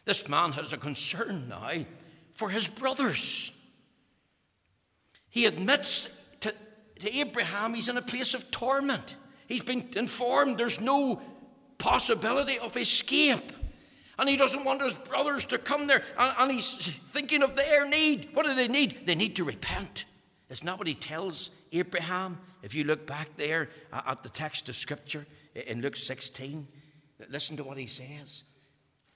This 0.03 0.27
man 0.27 0.53
has 0.53 0.73
a 0.73 0.77
concern 0.77 1.49
now 1.49 1.85
for 2.31 2.49
his 2.49 2.67
brothers. 2.67 3.51
He 5.29 5.45
admits 5.45 6.09
to 6.99 7.17
Abraham, 7.17 7.73
he's 7.73 7.89
in 7.89 7.97
a 7.97 8.01
place 8.01 8.33
of 8.33 8.51
torment. 8.51 9.15
He's 9.47 9.63
been 9.63 9.89
informed 9.95 10.57
there's 10.57 10.79
no 10.79 11.21
possibility 11.77 12.59
of 12.59 12.77
escape. 12.77 13.51
And 14.17 14.27
he 14.27 14.35
doesn't 14.35 14.65
want 14.65 14.81
his 14.81 14.95
brothers 14.95 15.45
to 15.45 15.57
come 15.57 15.87
there. 15.87 16.03
And, 16.17 16.35
and, 16.37 16.51
he's 16.51 16.75
thinking 17.11 17.41
of 17.41 17.55
their 17.55 17.87
need. 17.87 18.29
What 18.33 18.45
do 18.45 18.53
they 18.53 18.67
need? 18.67 19.05
They 19.05 19.15
need 19.15 19.37
to 19.37 19.45
repent. 19.45 20.03
Isn't 20.49 20.77
what 20.77 20.87
he 20.87 20.93
tells 20.93 21.51
Abraham? 21.71 22.37
If 22.61 22.75
you 22.75 22.83
look 22.83 23.07
back 23.07 23.29
there 23.37 23.69
at 23.93 24.21
the 24.21 24.29
text 24.29 24.67
of 24.67 24.75
Scripture 24.75 25.25
in 25.55 25.81
Luke 25.81 25.95
16, 25.95 26.67
listen 27.29 27.55
to 27.57 27.63
what 27.63 27.77
he 27.77 27.87
says. 27.87 28.43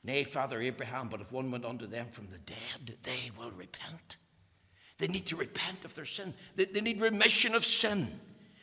Nay, 0.06 0.24
Father 0.24 0.62
Abraham, 0.62 1.10
but 1.10 1.22
if 1.22 1.32
one 1.32 1.52
went 1.52 1.66
unto 1.66 1.88
them 1.88 2.08
from 2.12 2.28
the 2.28 2.40
dead, 2.40 2.98
they 3.04 3.32
will 3.38 3.52
repent. 3.52 4.18
They 4.98 5.08
need 5.08 5.26
to 5.28 5.36
repent 5.36 5.86
of 5.86 5.96
their 5.96 6.06
sin. 6.06 6.34
They, 6.56 6.66
they 6.66 6.82
need 6.82 7.02
remission 7.02 7.56
of 7.56 7.66
sin. 7.66 8.08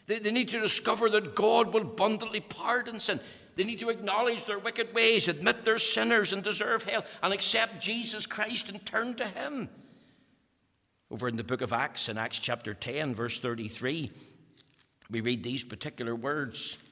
They, 0.07 0.19
they 0.19 0.31
need 0.31 0.49
to 0.51 0.61
discover 0.61 1.11
that 1.11 1.35
God 1.35 1.73
will 1.73 1.83
abundantly 1.83 2.41
pardon 2.41 3.01
sin. 3.01 3.21
They 3.57 3.65
need 3.65 3.81
to 3.81 3.91
acknowledge 3.91 4.45
their 4.45 4.59
wicked 4.59 4.95
ways, 4.95 5.29
admit 5.29 5.65
they're 5.65 5.79
sinners 5.79 6.33
and 6.33 6.43
deserve 6.43 6.85
hell, 6.85 7.05
and 7.23 7.33
accept 7.33 7.81
Jesus 7.81 8.27
Christ 8.27 8.69
and 8.69 8.85
turn 8.87 9.15
to 9.15 9.27
Him. 9.27 9.69
Over 11.11 11.29
in 11.29 11.37
the 11.37 11.45
book 11.45 11.61
of 11.61 11.73
Acts, 11.73 12.09
in 12.09 12.17
Acts 12.17 12.39
chapter 12.39 12.73
10, 12.73 13.15
verse 13.15 13.41
33, 13.41 14.11
we 15.11 15.21
read 15.21 15.43
these 15.43 15.65
particular 15.65 16.15
words. 16.15 16.83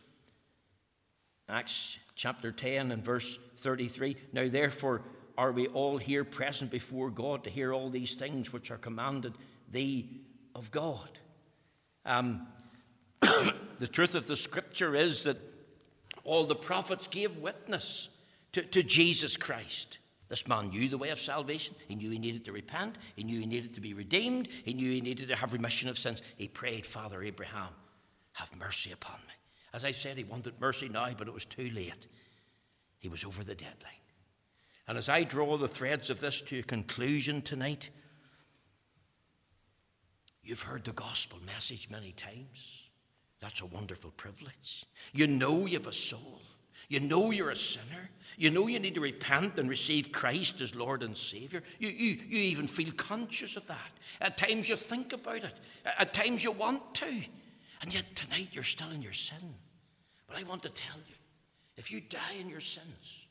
Acts 1.48 1.98
chapter 2.16 2.50
10 2.50 2.92
and 2.92 3.02
verse 3.02 3.38
33. 3.56 4.16
Now, 4.32 4.48
therefore, 4.48 5.02
are 5.38 5.52
we 5.52 5.68
all 5.68 5.98
here 5.98 6.24
present 6.24 6.68
before 6.68 7.10
God 7.10 7.44
to 7.44 7.50
hear 7.50 7.72
all 7.72 7.88
these 7.88 8.14
things 8.14 8.52
which 8.52 8.72
are 8.72 8.76
commanded 8.76 9.34
thee 9.70 10.10
of 10.52 10.72
God? 10.72 11.08
Um, 12.04 12.48
the 13.20 13.86
truth 13.86 14.16
of 14.16 14.26
the 14.26 14.36
scripture 14.36 14.96
is 14.96 15.22
that 15.22 15.38
all 16.24 16.44
the 16.44 16.56
prophets 16.56 17.06
gave 17.06 17.36
witness 17.36 18.08
to, 18.52 18.62
to 18.62 18.82
Jesus 18.82 19.36
Christ. 19.36 19.98
This 20.28 20.48
man 20.48 20.70
knew 20.70 20.88
the 20.88 20.98
way 20.98 21.10
of 21.10 21.20
salvation. 21.20 21.76
He 21.86 21.94
knew 21.94 22.10
he 22.10 22.18
needed 22.18 22.44
to 22.46 22.52
repent. 22.52 22.96
He 23.14 23.22
knew 23.22 23.38
he 23.38 23.46
needed 23.46 23.74
to 23.74 23.80
be 23.80 23.94
redeemed. 23.94 24.48
He 24.64 24.74
knew 24.74 24.90
he 24.90 25.00
needed 25.00 25.28
to 25.28 25.36
have 25.36 25.52
remission 25.52 25.88
of 25.88 25.98
sins. 25.98 26.20
He 26.36 26.48
prayed, 26.48 26.84
Father 26.84 27.22
Abraham, 27.22 27.68
have 28.32 28.54
mercy 28.58 28.90
upon 28.90 29.20
me. 29.28 29.34
As 29.72 29.84
I 29.84 29.92
said, 29.92 30.16
he 30.16 30.24
wanted 30.24 30.60
mercy 30.60 30.88
now, 30.88 31.08
but 31.16 31.28
it 31.28 31.34
was 31.34 31.44
too 31.44 31.70
late. 31.70 32.06
He 32.98 33.08
was 33.08 33.24
over 33.24 33.44
the 33.44 33.54
deadline. 33.54 33.92
And 34.88 34.96
as 34.96 35.10
I 35.10 35.22
draw 35.22 35.58
the 35.58 35.68
threads 35.68 36.08
of 36.08 36.18
this 36.18 36.40
to 36.42 36.60
a 36.60 36.62
conclusion 36.62 37.42
tonight, 37.42 37.90
you've 40.42 40.62
heard 40.62 40.84
the 40.84 40.92
gospel 40.92 41.38
message 41.44 41.90
many 41.90 42.12
times. 42.12 42.88
That's 43.38 43.60
a 43.60 43.66
wonderful 43.66 44.12
privilege. 44.12 44.86
You 45.12 45.26
know 45.26 45.66
you 45.66 45.78
have 45.78 45.86
a 45.86 45.92
soul. 45.92 46.40
You 46.88 47.00
know 47.00 47.30
you're 47.30 47.50
a 47.50 47.56
sinner. 47.56 48.08
You 48.38 48.48
know 48.48 48.66
you 48.66 48.78
need 48.78 48.94
to 48.94 49.00
repent 49.02 49.58
and 49.58 49.68
receive 49.68 50.10
Christ 50.10 50.62
as 50.62 50.74
Lord 50.74 51.02
and 51.02 51.16
Savior. 51.16 51.62
You, 51.78 51.90
you, 51.90 52.18
you 52.26 52.38
even 52.38 52.66
feel 52.66 52.90
conscious 52.92 53.56
of 53.56 53.66
that. 53.66 53.90
At 54.22 54.38
times 54.38 54.70
you 54.70 54.76
think 54.76 55.12
about 55.12 55.44
it. 55.44 55.54
At 55.98 56.14
times 56.14 56.42
you 56.42 56.52
want 56.52 56.94
to. 56.94 57.22
And 57.82 57.92
yet 57.92 58.16
tonight 58.16 58.48
you're 58.52 58.64
still 58.64 58.90
in 58.90 59.02
your 59.02 59.12
sin. 59.12 59.54
But 60.26 60.38
I 60.38 60.44
want 60.44 60.62
to 60.62 60.70
tell 60.70 60.96
you 60.96 61.14
if 61.76 61.92
you 61.92 62.00
die 62.00 62.36
in 62.40 62.48
your 62.48 62.60
sins, 62.60 63.26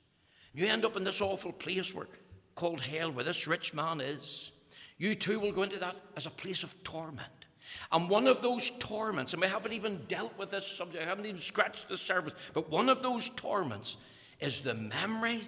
you 0.57 0.67
end 0.67 0.85
up 0.85 0.97
in 0.97 1.03
this 1.03 1.21
awful 1.21 1.51
place 1.51 1.93
where, 1.93 2.07
called 2.55 2.81
hell, 2.81 3.11
where 3.11 3.23
this 3.23 3.47
rich 3.47 3.75
man 3.75 4.01
is. 4.01 4.51
You 4.97 5.13
too 5.13 5.39
will 5.39 5.51
go 5.51 5.61
into 5.61 5.77
that 5.77 5.95
as 6.15 6.25
a 6.25 6.31
place 6.31 6.63
of 6.63 6.83
torment. 6.83 7.27
And 7.91 8.09
one 8.09 8.25
of 8.25 8.41
those 8.41 8.71
torments, 8.79 9.33
and 9.33 9.41
we 9.41 9.47
haven't 9.47 9.73
even 9.73 10.01
dealt 10.07 10.35
with 10.37 10.49
this 10.49 10.65
subject, 10.65 11.03
I 11.03 11.07
haven't 11.07 11.27
even 11.27 11.41
scratched 11.41 11.89
the 11.89 11.97
surface, 11.97 12.33
but 12.55 12.71
one 12.71 12.89
of 12.89 13.03
those 13.03 13.29
torments 13.29 13.97
is 14.39 14.61
the 14.61 14.73
memory 14.73 15.47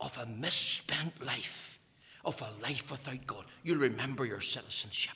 of 0.00 0.18
a 0.18 0.26
misspent 0.26 1.24
life, 1.24 1.78
of 2.24 2.42
a 2.42 2.62
life 2.62 2.90
without 2.90 3.24
God. 3.28 3.44
You'll 3.62 3.78
remember 3.78 4.24
your 4.24 4.40
citizenship, 4.40 5.14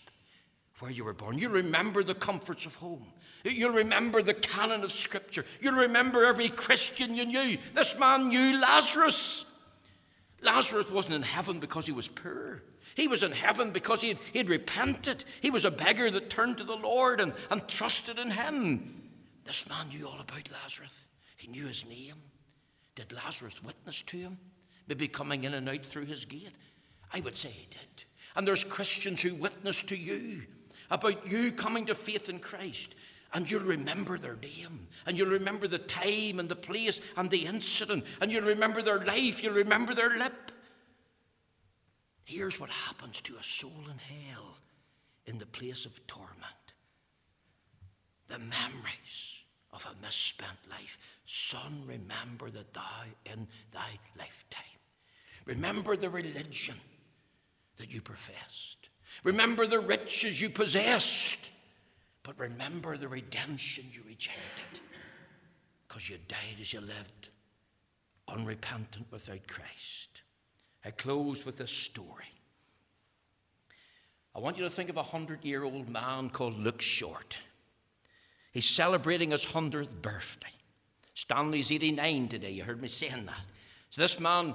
where 0.79 0.93
you 0.93 1.05
were 1.05 1.13
born. 1.13 1.39
You'll 1.39 1.51
remember 1.51 2.05
the 2.05 2.15
comforts 2.15 2.67
of 2.67 2.77
home. 2.77 3.07
You'll 3.45 3.71
remember 3.71 4.23
the 4.23 4.35
canon 4.35 4.85
of 4.85 4.93
Scripture. 4.93 5.45
You'll 5.61 5.75
remember 5.75 6.25
every 6.25 6.49
Christian 6.49 7.15
you 7.15 7.27
knew. 7.27 7.59
This 7.75 7.99
man 7.99 8.29
knew 8.29 8.61
Lazarus. 8.61 9.45
Lazarus 10.43 10.91
wasn't 10.91 11.17
in 11.17 11.23
heaven 11.23 11.59
because 11.59 11.87
he 11.87 11.93
was 11.93 12.09
poor. 12.09 12.63
He 12.95 13.09
was 13.09 13.23
in 13.23 13.33
heaven 13.33 13.71
because 13.71 14.01
he 14.01 14.19
had, 14.35 14.49
repented. 14.49 15.25
He 15.41 15.51
was 15.51 15.65
a 15.65 15.71
beggar 15.71 16.11
that 16.11 16.31
turned 16.31 16.59
to 16.59 16.65
the 16.65 16.77
Lord 16.77 17.21
and, 17.21 17.33
and 17.51 17.67
trusted 17.69 18.19
in 18.19 18.31
him. 18.31 19.11
This 19.45 19.69
man 19.69 19.89
knew 19.89 20.07
all 20.07 20.21
about 20.21 20.49
Lazarus. 20.63 21.09
He 21.37 21.49
knew 21.49 21.67
his 21.67 21.89
name. 21.89 22.17
Did 22.95 23.13
Lazarus 23.13 23.63
witness 23.63 24.03
to 24.03 24.17
him? 24.17 24.39
Maybe 24.89 25.07
coming 25.07 25.45
in 25.45 25.55
and 25.55 25.69
out 25.69 25.85
through 25.85 26.07
his 26.07 26.25
gate? 26.25 26.51
I 27.13 27.21
would 27.21 27.37
say 27.37 27.51
he 27.51 27.67
did. 27.71 28.05
And 28.35 28.47
there's 28.47 28.65
Christians 28.65 29.23
who 29.23 29.35
witness 29.35 29.83
to 29.85 29.97
you 29.97 30.43
about 30.91 31.31
you 31.31 31.53
coming 31.53 31.87
to 31.87 31.95
faith 31.95 32.29
in 32.29 32.39
Christ. 32.39 32.95
And 33.35 33.51
you'll 33.51 33.63
remember 33.63 34.17
their 34.17 34.37
name, 34.37 34.89
and 35.07 35.19
you'll 35.19 35.29
remember 35.29 35.69
the 35.69 35.79
time 35.79 36.41
and 36.41 36.49
the 36.49 36.57
place 36.57 37.01
and 37.17 37.31
the 37.31 37.45
incident, 37.45 38.05
and 38.23 38.33
you'll 38.33 38.45
remember 38.45 38.81
their 38.81 39.05
life, 39.05 39.43
you'll 39.43 39.53
remember 39.53 39.95
their 39.95 40.17
lip. 40.17 40.53
Here's 42.25 42.59
what 42.59 42.71
happens 42.71 43.21
to 43.23 43.37
a 43.37 43.43
soul 43.43 43.85
in 43.91 43.99
hell 43.99 44.57
in 45.27 45.39
the 45.39 45.47
place 45.47 45.85
of 45.85 46.07
torment 46.07 46.55
the 48.29 48.39
memories 48.39 49.43
of 49.73 49.87
a 49.87 50.03
misspent 50.03 50.59
life. 50.71 50.99
Son, 51.25 51.83
remember 51.87 52.51
that 52.51 52.75
thou 52.75 53.05
in 53.25 53.49
thy 53.73 53.99
lifetime. 54.19 54.65
Remember 55.47 55.97
the 55.97 56.11
religion 56.11 56.77
that 57.79 57.93
you 57.93 58.03
professed. 58.03 58.91
Remember 59.25 59.67
the 59.67 59.81
riches 59.81 60.41
you 60.41 60.51
possessed. 60.51 61.51
But 62.29 62.41
remember 62.41 62.99
the 62.99 63.09
redemption 63.09 63.87
you 63.91 64.03
rejected 64.07 64.81
because 65.89 66.11
you 66.11 66.19
died 66.29 66.61
as 66.61 66.75
you 66.75 66.83
lived, 66.83 67.31
unrepentant 68.29 69.07
without 69.11 69.47
Christ. 69.47 70.21
I 70.85 70.91
close 70.91 71.47
with 71.47 71.57
this 71.57 71.71
story. 71.71 72.27
I 74.37 74.41
want 74.41 74.59
you 74.59 74.65
to 74.65 74.69
think 74.69 74.91
of 74.91 74.99
a 74.99 75.03
hundred 75.03 75.43
year 75.43 75.65
old 75.65 75.89
man 75.89 76.29
called 76.29 76.59
Luke 76.59 76.83
Short. 76.83 77.39
He's 78.53 78.69
celebrating 78.69 79.31
his 79.31 79.47
100th 79.47 80.03
birthday. 80.03 80.53
Stanley's 81.15 81.73
89 81.73 82.29
today, 82.29 82.51
you 82.51 82.63
heard 82.63 82.83
me 82.83 82.89
saying 82.89 83.25
that. 83.25 83.47
So 83.89 84.03
this 84.03 84.21
man 84.21 84.55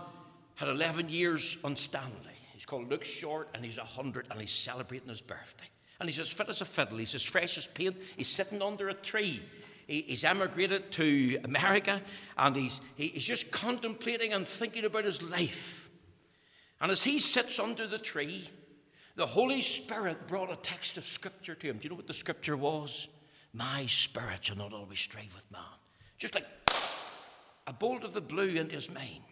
had 0.58 0.70
11 0.70 1.10
years 1.10 1.58
on 1.64 1.76
Stanley. 1.76 2.38
He's 2.54 2.68
called 2.68 2.92
Luke 2.92 3.04
Short 3.04 3.50
and 3.56 3.66
he's 3.66 3.80
100 3.80 4.28
and 4.30 4.40
he's 4.40 4.52
celebrating 4.54 5.10
his 5.10 5.24
birthday 5.24 5.66
and 6.00 6.10
he's 6.10 6.20
as 6.20 6.32
fit 6.32 6.50
as 6.50 6.62
a 6.62 6.66
fiddle. 6.66 6.98
He's 6.98 7.16
as 7.16 7.24
fresh 7.24 7.58
as 7.58 7.68
paint. 7.68 7.98
He's 8.18 8.28
sitting 8.28 8.62
under 8.62 8.90
a 8.90 8.94
tree. 8.94 9.42
He, 9.88 10.02
he's 10.02 10.24
emigrated 10.24 10.92
to 10.94 11.40
America 11.44 12.02
and 12.38 12.56
he's, 12.56 12.82
he, 12.96 13.08
he's 13.08 13.26
just 13.26 13.52
contemplating 13.52 14.34
and 14.34 14.48
thinking 14.48 14.86
about 14.86 15.06
his 15.06 15.22
life. 15.22 15.90
And 16.82 16.92
as 16.92 17.04
he 17.04 17.20
sits 17.20 17.60
under 17.60 17.88
the 17.88 17.98
tree, 17.98 18.50
the 19.16 19.26
Holy 19.26 19.62
Spirit 19.62 20.28
brought 20.28 20.52
a 20.52 20.56
text 20.58 20.98
of 20.98 21.06
Scripture 21.06 21.56
to 21.56 21.68
him. 21.68 21.78
Do 21.78 21.84
you 21.84 21.90
know 21.92 21.96
what 21.96 22.08
the 22.08 22.14
Scripture 22.14 22.58
was? 22.58 23.08
My 23.54 23.86
spirit 23.86 24.46
shall 24.46 24.58
not 24.58 24.74
always 24.74 25.00
strive 25.00 25.34
with 25.36 25.50
man. 25.52 25.62
Just 26.18 26.34
like 26.34 26.48
a 27.68 27.74
bolt 27.74 28.04
of 28.04 28.14
the 28.14 28.22
blue 28.22 28.56
into 28.56 28.76
his 28.76 28.92
mind. 28.92 29.24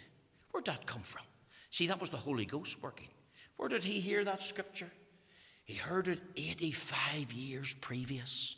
Where'd 0.51 0.65
that 0.65 0.85
come 0.85 1.01
from? 1.01 1.23
See, 1.71 1.87
that 1.87 1.99
was 1.99 2.11
the 2.11 2.17
Holy 2.17 2.45
Ghost 2.45 2.81
working. 2.83 3.09
Where 3.57 3.69
did 3.69 3.83
he 3.83 3.99
hear 3.99 4.23
that 4.23 4.43
scripture? 4.43 4.89
He 5.71 5.77
heard 5.77 6.09
it 6.09 6.19
85 6.35 7.31
years 7.31 7.73
previous. 7.75 8.57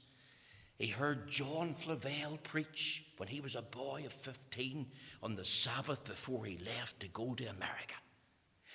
He 0.79 0.87
heard 0.87 1.29
John 1.29 1.75
Flavel 1.75 2.39
preach 2.41 3.05
when 3.17 3.29
he 3.29 3.39
was 3.39 3.53
a 3.53 3.61
boy 3.61 4.01
of 4.07 4.11
15 4.11 4.87
on 5.21 5.35
the 5.35 5.45
Sabbath 5.45 6.03
before 6.05 6.43
he 6.45 6.57
left 6.65 7.01
to 7.01 7.07
go 7.09 7.35
to 7.35 7.45
America. 7.45 7.93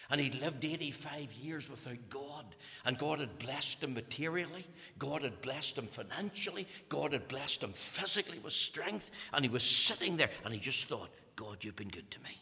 And 0.09 0.21
he'd 0.21 0.41
lived 0.41 0.65
85 0.65 1.33
years 1.33 1.69
without 1.69 2.09
God. 2.09 2.55
And 2.85 2.97
God 2.97 3.19
had 3.19 3.41
blessed 3.41 3.83
him 3.83 3.95
materially. 3.95 4.69
God 5.01 5.23
had 5.23 5.41
blessed 5.41 5.77
him 5.77 5.87
financially. 5.87 6.69
God 6.89 7.15
had 7.15 7.27
blessed 7.27 7.65
him 7.65 7.73
physically 7.73 8.39
with 8.39 8.53
strength. 8.53 9.11
And 9.33 9.45
he 9.45 9.51
was 9.51 9.65
sitting 9.65 10.17
there 10.17 10.31
and 10.45 10.55
he 10.55 10.61
just 10.61 10.87
thought, 10.87 11.11
God, 11.35 11.65
you've 11.65 11.75
been 11.75 11.89
good 11.89 12.09
to 12.13 12.23
me. 12.23 12.41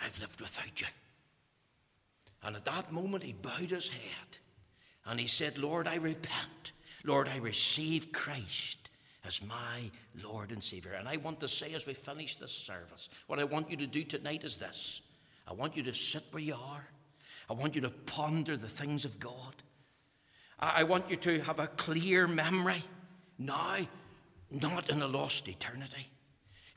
I've 0.00 0.20
lived 0.20 0.40
without 0.40 0.80
you. 0.80 0.86
And 2.48 2.56
at 2.56 2.64
that 2.64 2.90
moment, 2.90 3.24
he 3.24 3.34
bowed 3.34 3.68
his 3.68 3.90
head 3.90 4.38
and 5.04 5.20
he 5.20 5.26
said, 5.26 5.58
Lord, 5.58 5.86
I 5.86 5.96
repent. 5.96 6.72
Lord, 7.04 7.28
I 7.28 7.36
receive 7.36 8.10
Christ 8.10 8.88
as 9.26 9.46
my 9.46 9.90
Lord 10.24 10.50
and 10.50 10.64
Savior. 10.64 10.92
And 10.92 11.06
I 11.06 11.18
want 11.18 11.40
to 11.40 11.48
say 11.48 11.74
as 11.74 11.86
we 11.86 11.92
finish 11.92 12.36
this 12.36 12.52
service, 12.52 13.10
what 13.26 13.38
I 13.38 13.44
want 13.44 13.70
you 13.70 13.76
to 13.76 13.86
do 13.86 14.02
tonight 14.02 14.44
is 14.44 14.56
this 14.56 15.02
I 15.46 15.52
want 15.52 15.76
you 15.76 15.82
to 15.82 15.92
sit 15.92 16.22
where 16.30 16.42
you 16.42 16.54
are, 16.54 16.88
I 17.50 17.52
want 17.52 17.74
you 17.74 17.82
to 17.82 17.90
ponder 17.90 18.56
the 18.56 18.66
things 18.66 19.04
of 19.04 19.20
God. 19.20 19.54
I 20.58 20.84
want 20.84 21.10
you 21.10 21.18
to 21.18 21.40
have 21.40 21.60
a 21.60 21.66
clear 21.66 22.26
memory 22.26 22.82
now, 23.38 23.76
not 24.50 24.88
in 24.88 25.02
a 25.02 25.06
lost 25.06 25.46
eternity. 25.48 26.08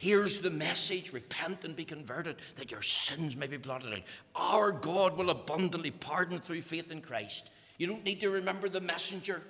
Here's 0.01 0.39
the 0.39 0.49
message 0.49 1.13
repent 1.13 1.63
and 1.63 1.75
be 1.75 1.85
converted, 1.85 2.37
that 2.55 2.71
your 2.71 2.81
sins 2.81 3.37
may 3.37 3.45
be 3.45 3.57
blotted 3.57 3.93
out. 3.93 4.01
Our 4.35 4.71
God 4.71 5.15
will 5.15 5.29
abundantly 5.29 5.91
pardon 5.91 6.39
through 6.39 6.63
faith 6.63 6.91
in 6.91 7.01
Christ. 7.01 7.51
You 7.77 7.85
don't 7.85 8.03
need 8.03 8.19
to 8.21 8.31
remember 8.31 8.67
the 8.67 8.81
messenger, 8.81 9.43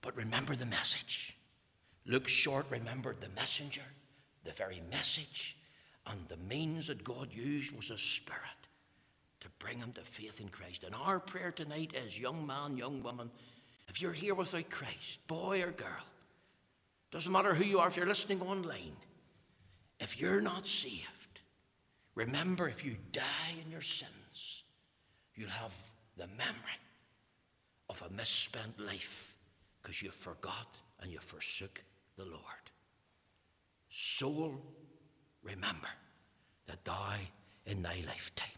but 0.00 0.16
remember 0.16 0.56
the 0.56 0.64
message. 0.64 1.36
Luke 2.06 2.28
Short 2.28 2.64
remembered 2.70 3.20
the 3.20 3.28
messenger, 3.28 3.82
the 4.44 4.52
very 4.52 4.80
message, 4.90 5.54
and 6.06 6.26
the 6.28 6.38
means 6.38 6.86
that 6.86 7.04
God 7.04 7.28
used 7.30 7.76
was 7.76 7.90
a 7.90 7.98
spirit 7.98 8.40
to 9.40 9.48
bring 9.58 9.76
him 9.76 9.92
to 9.92 10.00
faith 10.00 10.40
in 10.40 10.48
Christ. 10.48 10.82
And 10.82 10.94
our 10.94 11.20
prayer 11.20 11.52
tonight 11.52 11.92
is 11.92 12.18
young 12.18 12.46
man, 12.46 12.78
young 12.78 13.02
woman, 13.02 13.30
if 13.86 14.00
you're 14.00 14.14
here 14.14 14.34
without 14.34 14.70
Christ, 14.70 15.26
boy 15.26 15.62
or 15.62 15.72
girl, 15.72 16.06
doesn't 17.10 17.32
matter 17.32 17.54
who 17.54 17.64
you 17.64 17.80
are, 17.80 17.88
if 17.88 17.98
you're 17.98 18.06
listening 18.06 18.40
online, 18.40 18.96
if 20.00 20.20
you're 20.20 20.40
not 20.40 20.66
saved, 20.66 21.40
remember 22.14 22.68
if 22.68 22.84
you 22.84 22.96
die 23.12 23.54
in 23.64 23.70
your 23.70 23.82
sins, 23.82 24.64
you'll 25.34 25.48
have 25.50 25.74
the 26.16 26.26
memory 26.26 26.80
of 27.88 28.02
a 28.02 28.14
misspent 28.14 28.80
life 28.80 29.36
because 29.80 30.02
you 30.02 30.10
forgot 30.10 30.78
and 31.00 31.12
you 31.12 31.18
forsook 31.18 31.82
the 32.16 32.24
Lord. 32.24 32.42
Soul, 33.88 34.60
remember 35.42 35.88
that 36.66 36.84
thou 36.84 37.14
in 37.66 37.82
thy 37.82 38.02
lifetime. 38.06 38.48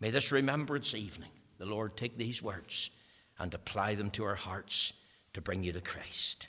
May 0.00 0.10
this 0.10 0.32
remembrance 0.32 0.94
evening, 0.94 1.30
the 1.58 1.66
Lord 1.66 1.96
take 1.96 2.16
these 2.16 2.42
words 2.42 2.90
and 3.38 3.52
apply 3.52 3.94
them 3.94 4.10
to 4.10 4.24
our 4.24 4.34
hearts 4.34 4.92
to 5.34 5.40
bring 5.40 5.62
you 5.62 5.72
to 5.72 5.80
Christ. 5.80 6.48